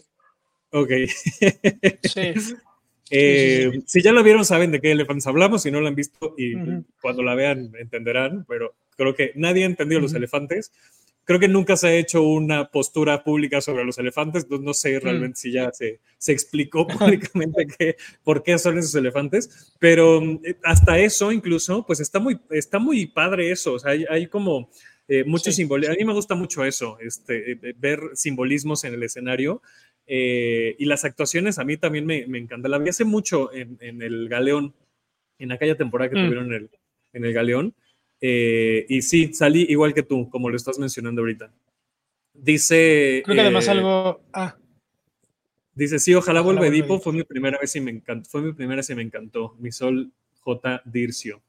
[0.70, 0.90] Ok.
[2.02, 2.32] Sí.
[3.10, 5.62] Eh, si ya la vieron, saben de qué elefantes hablamos.
[5.62, 6.84] Si no la han visto y Ujú.
[7.02, 10.16] cuando la vean entenderán, pero creo que nadie ha entendido los Ujú.
[10.18, 10.72] elefantes.
[11.24, 14.74] Creo que nunca se ha hecho una postura pública sobre los elefantes, no Mm.
[14.74, 20.22] sé realmente si ya se, se explicó públicamente que, por qué son esos elefantes, pero
[20.44, 24.26] eh, hasta eso incluso, pues está muy, está muy padre eso, o sea, hay, hay
[24.26, 24.70] como
[25.08, 25.56] eh, mucho Sí.
[25.56, 29.62] simbolismo, a mí me gusta mucho eso, este, eh, ver simbolismos en el escenario
[30.06, 33.78] eh, y las actuaciones a mí también me, me encantan, la vi hace mucho en,
[33.80, 34.74] en el Galeón,
[35.38, 36.22] en aquella temporada que Mm.
[36.22, 36.70] tuvieron en el,
[37.14, 37.74] en el Galeón,
[38.26, 41.52] eh, y sí, salí igual que tú, como lo estás mencionando ahorita.
[42.32, 43.20] Dice.
[43.22, 44.22] Creo que además eh, algo.
[44.32, 44.56] Ah,
[45.74, 46.98] Dice, sí, ojalá, Ojalá vuelva Edipo.
[47.00, 48.30] Fue mi primera vez y me encantó.
[48.30, 49.56] Fue mi primera vez y me encantó.
[49.58, 50.10] Mi sol
[50.40, 50.80] J.
[50.86, 51.42] Dircio.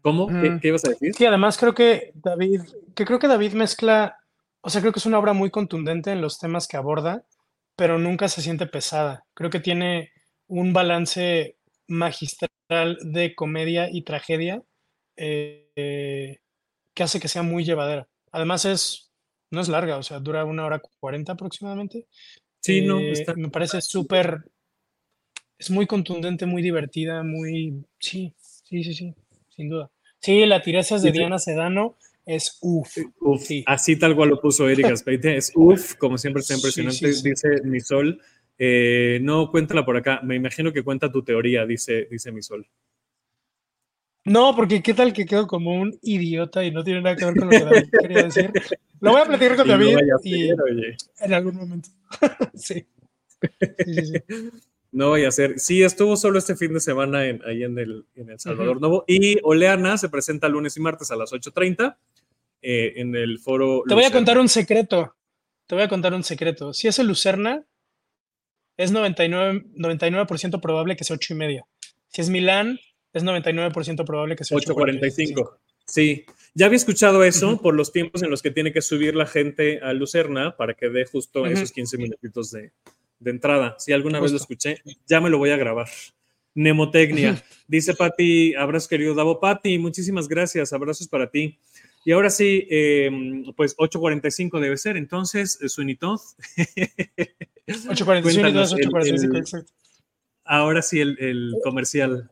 [0.00, 0.28] ¿Cómo?
[0.28, 1.12] ¿Qué, qué ibas a decir?
[1.14, 2.60] Sí, además creo que David,
[2.94, 4.16] que creo que David mezcla,
[4.60, 7.24] o sea, creo que es una obra muy contundente en los temas que aborda,
[7.74, 9.24] pero nunca se siente pesada.
[9.34, 10.12] Creo que tiene
[10.46, 11.56] un balance
[11.88, 14.62] magistral de comedia y tragedia
[15.18, 16.38] eh, eh,
[16.94, 18.08] que hace que sea muy llevadera.
[18.32, 19.12] Además es,
[19.50, 22.06] no es larga, o sea, dura una hora cuarenta aproximadamente.
[22.60, 23.34] Sí, no, Eh, está.
[23.34, 24.44] me parece súper,
[25.58, 29.14] es muy contundente, muy divertida, muy, sí, sí, sí, sí,
[29.54, 29.90] sin duda.
[30.20, 31.18] Sí, la tirezas de Sí, sí.
[31.18, 31.96] Diana Sedano
[32.26, 32.96] es uff.
[33.20, 33.64] Uf, sí.
[33.66, 35.36] Así tal cual lo puso Erika Speite.
[35.36, 37.08] Es uf, como siempre está impresionante.
[37.08, 38.20] Dice mi sol.
[38.58, 40.20] eh, no, cuéntala por acá.
[40.22, 42.66] Me imagino que cuenta tu teoría, dice, dice mi sol.
[44.28, 47.36] No, porque qué tal que quedo como un idiota y no tiene nada que ver
[47.36, 48.52] con lo que David quería decir.
[49.00, 50.96] Lo voy a platicar con David vaya a y ser, oye.
[51.20, 51.88] en algún momento.
[52.54, 52.86] sí.
[53.84, 54.50] Sí, sí, sí.
[54.90, 55.58] No vaya a ser.
[55.58, 59.04] Sí, estuvo solo este fin de semana en, ahí en el, en el Salvador Novo.
[59.06, 61.96] Y Oleana se presenta lunes y martes a las 8.30
[62.62, 63.82] eh, en el foro.
[63.86, 65.14] Te voy a contar un secreto.
[65.66, 66.72] Te voy a contar un secreto.
[66.72, 67.64] Si es el Lucerna,
[68.76, 71.66] es 99%, 99 probable que sea 8 y media.
[72.08, 72.80] Si es Milán,
[73.18, 75.56] es 99% probable que sea 8.45.
[75.86, 79.26] Sí, ya había escuchado eso por los tiempos en los que tiene que subir la
[79.26, 81.50] gente a Lucerna para que dé justo Ujú.
[81.50, 82.72] esos 15 minutitos de,
[83.20, 83.76] de entrada.
[83.78, 84.54] Si alguna vez lo Justo.
[84.54, 85.88] escuché, ya me lo voy a grabar.
[86.54, 87.42] Mnemotecnia.
[87.68, 89.38] Dice Pati, abrazos querido Davo.
[89.40, 90.72] Pati, muchísimas gracias.
[90.72, 91.58] Abrazos para ti.
[92.04, 93.10] Y ahora sí, eh,
[93.56, 94.96] pues 8.45 debe ser.
[94.96, 96.36] Entonces, eh, Suinitoz.
[97.66, 99.72] 8.45 y Cuéntanos 2, el- 8.45, el- exacto.
[100.44, 102.30] Ahora sí, el, el comercial.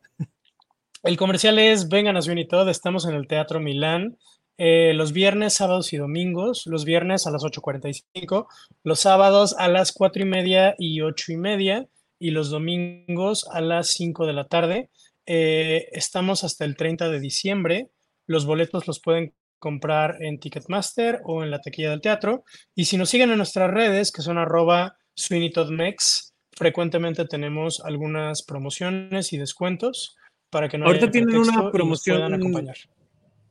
[1.07, 4.18] El comercial es Vengan a Sweeney Todd, estamos en el Teatro Milán
[4.59, 6.66] eh, los viernes, sábados y domingos.
[6.66, 8.48] Los viernes a las 8.45,
[8.82, 11.86] los sábados a las 4 y media y 8 y media
[12.18, 14.90] y los domingos a las 5 de la tarde.
[15.26, 17.90] Eh, estamos hasta el 30 de diciembre.
[18.26, 22.42] Los boletos los pueden comprar en Ticketmaster o en la taquilla del teatro.
[22.74, 27.80] Y si nos siguen en nuestras redes, que son arroba Sweeney Todd Mex, frecuentemente tenemos
[27.80, 30.15] algunas promociones y descuentos
[30.51, 32.40] para que no Ahorita tienen una promoción.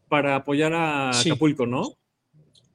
[0.08, 1.30] Para apoyar a Sí.
[1.30, 1.94] Acapulco, ¿no?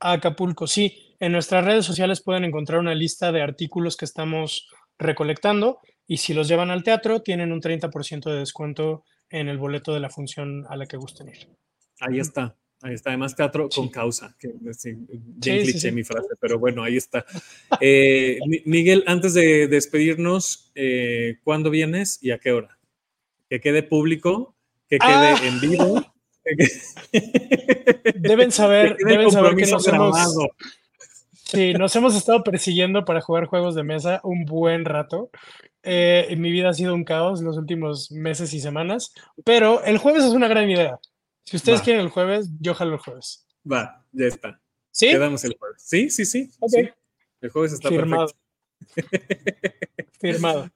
[0.00, 1.14] A Acapulco, sí.
[1.20, 4.68] En nuestras redes sociales pueden encontrar una lista de artículos que estamos
[4.98, 9.92] recolectando y si los llevan al teatro tienen un 30% de descuento en el boleto
[9.94, 11.48] de la función a la que gusten ir.
[12.00, 12.56] Ahí está.
[12.82, 13.10] Ahí está.
[13.10, 14.34] Además, teatro con causa.
[14.38, 17.24] Que, sí, bien Sí, sí, cliché mi frase, pero bueno, ahí está.
[17.80, 22.78] Eh, Mi- Miguel, antes de despedirnos, eh, ¿cuándo vienes y a qué hora?
[23.50, 24.56] Que quede público,
[24.88, 25.40] que quede Ah.
[25.42, 26.02] en vivo.
[26.42, 26.80] que quede-
[28.16, 30.16] Deben saber, que quede deben saber que nos hemos,
[31.32, 35.30] sí, nos hemos estado persiguiendo para jugar juegos de mesa un buen rato.
[35.82, 39.12] Eh, en mi vida ha sido un caos los últimos meses y semanas,
[39.44, 40.98] pero el jueves es una gran idea.
[41.44, 41.84] Si ustedes Va.
[41.84, 43.46] quieren el jueves, yo jalo el jueves.
[43.70, 44.60] Va, ya está.
[44.92, 45.08] ¿Sí?
[45.10, 45.82] Quedamos el jueves.
[45.84, 46.50] Sí, sí, sí.
[46.60, 46.70] Ok.
[46.70, 46.88] sí.
[47.40, 48.28] El jueves está Firmado.
[48.94, 49.18] perfecto.
[50.20, 50.70] Firmado.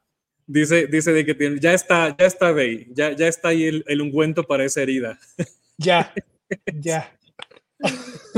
[0.46, 3.84] Dice, dice de que tiene, ya está, ya está ahí, ya, ya está ahí el,
[3.86, 5.18] el ungüento para esa herida.
[5.78, 6.12] Ya,
[6.80, 7.16] ya.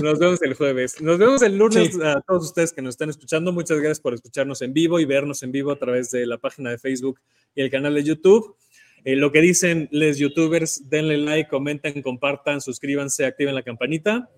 [0.02, 1.00] Nos vemos el jueves.
[1.00, 2.00] Nos vemos el lunes Sí.
[2.02, 3.52] a todos ustedes que nos están escuchando.
[3.52, 6.70] Muchas gracias por escucharnos en vivo y vernos en vivo a través de la página
[6.70, 7.20] de Facebook
[7.54, 8.57] y el canal de YouTube.
[9.04, 14.28] Eh, lo que dicen les youtubers, denle like, comenten, compartan, suscríbanse, activen la campanita.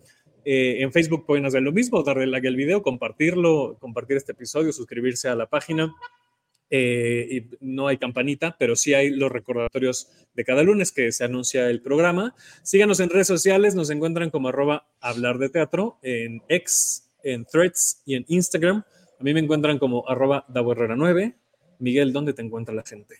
[0.44, 4.72] Eh, en Facebook pueden hacer lo mismo, darle like al video, compartirlo, compartir este episodio,
[4.72, 5.94] suscribirse a la página.
[6.70, 11.24] Eh, y no hay campanita, pero sí hay los recordatorios de cada lunes que se
[11.24, 12.34] anuncia el programa.
[12.62, 18.02] Síganos en redes sociales, nos encuentran como arroba hablar de teatro en X, en Threads
[18.04, 18.84] y en Instagram.
[19.18, 21.34] A mí me encuentran como arroba Herrera9.
[21.78, 23.16] Miguel, ¿dónde te encuentra la gente?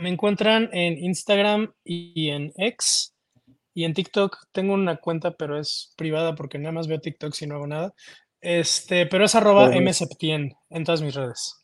[0.00, 3.14] Me encuentran en Instagram y en X
[3.74, 4.36] y en TikTok.
[4.52, 7.94] Tengo una cuenta, pero es privada porque nada más veo TikTok si no hago nada.
[8.40, 11.57] Este, pero es arroba mseptien en todas mis redes.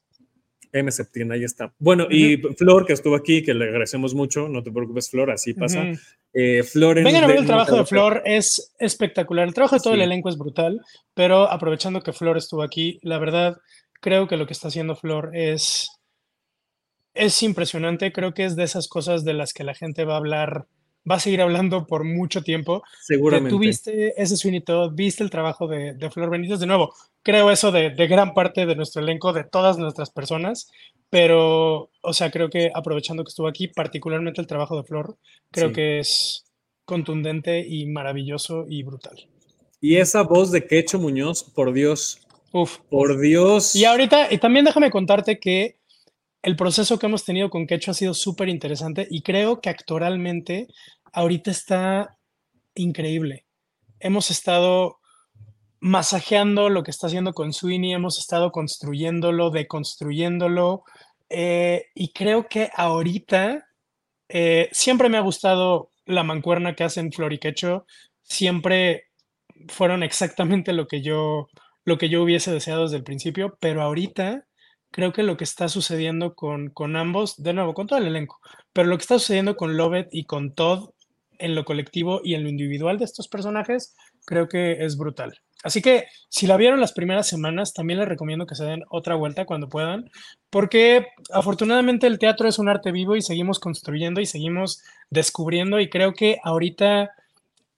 [0.75, 0.91] M.
[0.91, 1.73] Septién, ahí está.
[1.79, 5.55] Bueno, y Flor, que estuvo aquí, que le agradecemos mucho, no te preocupes, Flor, así
[5.55, 5.85] pasa.
[6.33, 9.47] Eh, Flor Vengan a ver el trabajo de Flor, es espectacular.
[9.47, 10.81] El trabajo de todo el elenco es brutal,
[11.15, 13.57] pero aprovechando que Flor estuvo aquí, la verdad,
[14.01, 15.89] creo que lo que está haciendo Flor es,
[17.15, 18.13] es impresionante.
[18.13, 20.67] Creo que es de esas cosas de las que la gente va a hablar
[21.11, 22.83] va a seguir hablando por mucho tiempo.
[23.01, 23.51] Seguramente.
[23.51, 26.61] Tú viste ese Sweeney Todd, viste el trabajo de, de Flor Benítez.
[26.61, 30.71] De nuevo, creo eso de, de, gran parte de nuestro elenco, de todas nuestras personas,
[31.11, 35.17] pero, o sea, creo que aprovechando que estuvo aquí, particularmente el trabajo de Flor,
[35.51, 36.45] creo que es
[36.85, 39.29] contundente y maravilloso y brutal.
[39.81, 42.21] Y esa voz de Quecho Muñoz, por Dios.
[42.53, 42.79] Uf.
[42.89, 43.75] Por Dios.
[43.75, 45.77] Y ahorita, y también déjame contarte que
[46.45, 50.69] el proceso que hemos tenido con Quecho ha sido súper interesante y creo que actoralmente
[51.13, 52.19] ahorita está
[52.75, 53.47] increíble.
[53.99, 54.99] Hemos estado
[55.81, 60.85] masajeando lo que está haciendo con Sweeney, hemos estado construyéndolo, deconstruyéndolo
[61.31, 63.67] eh, y creo que ahorita
[64.29, 67.87] eh, siempre me ha gustado la mancuerna que hacen Flor y Quecho,
[68.23, 69.05] siempre
[69.69, 71.49] fueron exactamente lo que yo
[71.87, 74.47] lo que yo hubiese deseado desde el principio, pero ahorita
[74.95, 78.39] creo que lo que está sucediendo con, con ambos, de nuevo, con todo el elenco,
[78.73, 80.91] pero lo que está sucediendo con Lovett y con Todd
[81.41, 85.37] en lo colectivo y en lo individual de estos personajes, creo que es brutal.
[85.65, 89.17] Así que si la vieron las primeras semanas, también les recomiendo que se den otra
[89.17, 90.09] vuelta cuando puedan,
[90.49, 94.81] porque afortunadamente el teatro es un arte vivo y seguimos construyendo y seguimos
[95.11, 97.11] descubriendo y creo que ahorita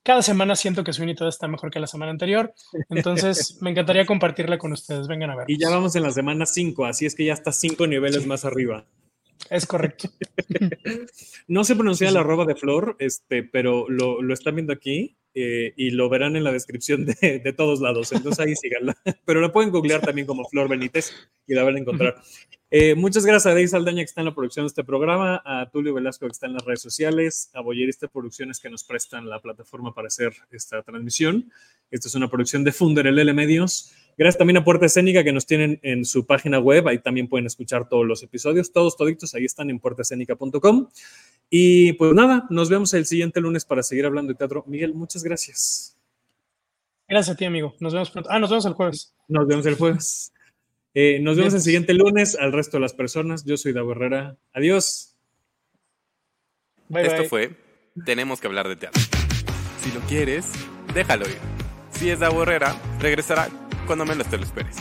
[0.07, 2.55] cada semana siento que Sweeney Todd está mejor que la semana anterior.
[2.91, 5.09] Entonces, me encantaría compartirla con ustedes.
[5.09, 5.51] Vengan a ver.
[5.51, 8.45] Y ya vamos en la semana 5, así es que ya está cinco niveles más
[8.45, 8.87] arriba.
[9.51, 10.09] Es correcto.
[11.49, 15.17] no se pronuncia la arroba de Flor, este, pero lo, lo están viendo aquí.
[15.39, 18.11] Eh, y lo verán en la descripción de, de, todos lados.
[18.11, 18.97] Entonces ahí síganla.
[19.26, 21.12] Pero lo pueden googlear también como Flor Benítez
[21.47, 22.16] y la van a encontrar.
[22.70, 25.68] Eh, muchas gracias a Deis Saldaña que está en la producción de este programa, a
[25.70, 29.39] Tulio Velasco que está en las redes sociales, a Boyerista Producciones que nos prestan la
[29.41, 31.53] plataforma para hacer esta transmisión.
[31.91, 33.93] Esta es una producción de Funder LL Medios.
[34.17, 36.89] Gracias también a Puerta Escénica que nos tienen en su página web.
[36.89, 39.35] Ahí también pueden escuchar todos los episodios, todos toditos.
[39.35, 40.89] Ahí están en puertaescénica.com.
[41.51, 44.64] Y pues nada, nos vemos el siguiente lunes para seguir hablando de teatro.
[44.67, 45.97] Miguel, muchas gracias.
[47.09, 47.75] Gracias a ti, amigo.
[47.79, 48.31] Nos vemos pronto.
[48.33, 49.14] Ah, nos vemos el jueves.
[49.29, 50.33] Nos vemos el jueves.
[50.95, 52.37] Eh, nos vemos el siguiente lunes.
[52.37, 54.39] Al resto de las personas, yo soy Davo Herrera.
[54.55, 55.14] Adiós.
[56.89, 57.55] Esto fue
[58.07, 59.03] Tenemos que hablar de teatro.
[59.83, 60.47] Si lo quieres,
[60.95, 61.39] déjalo ir.
[61.91, 63.49] Si es Davo Herrera, regresará
[63.87, 64.76] cuando menos te lo esperes.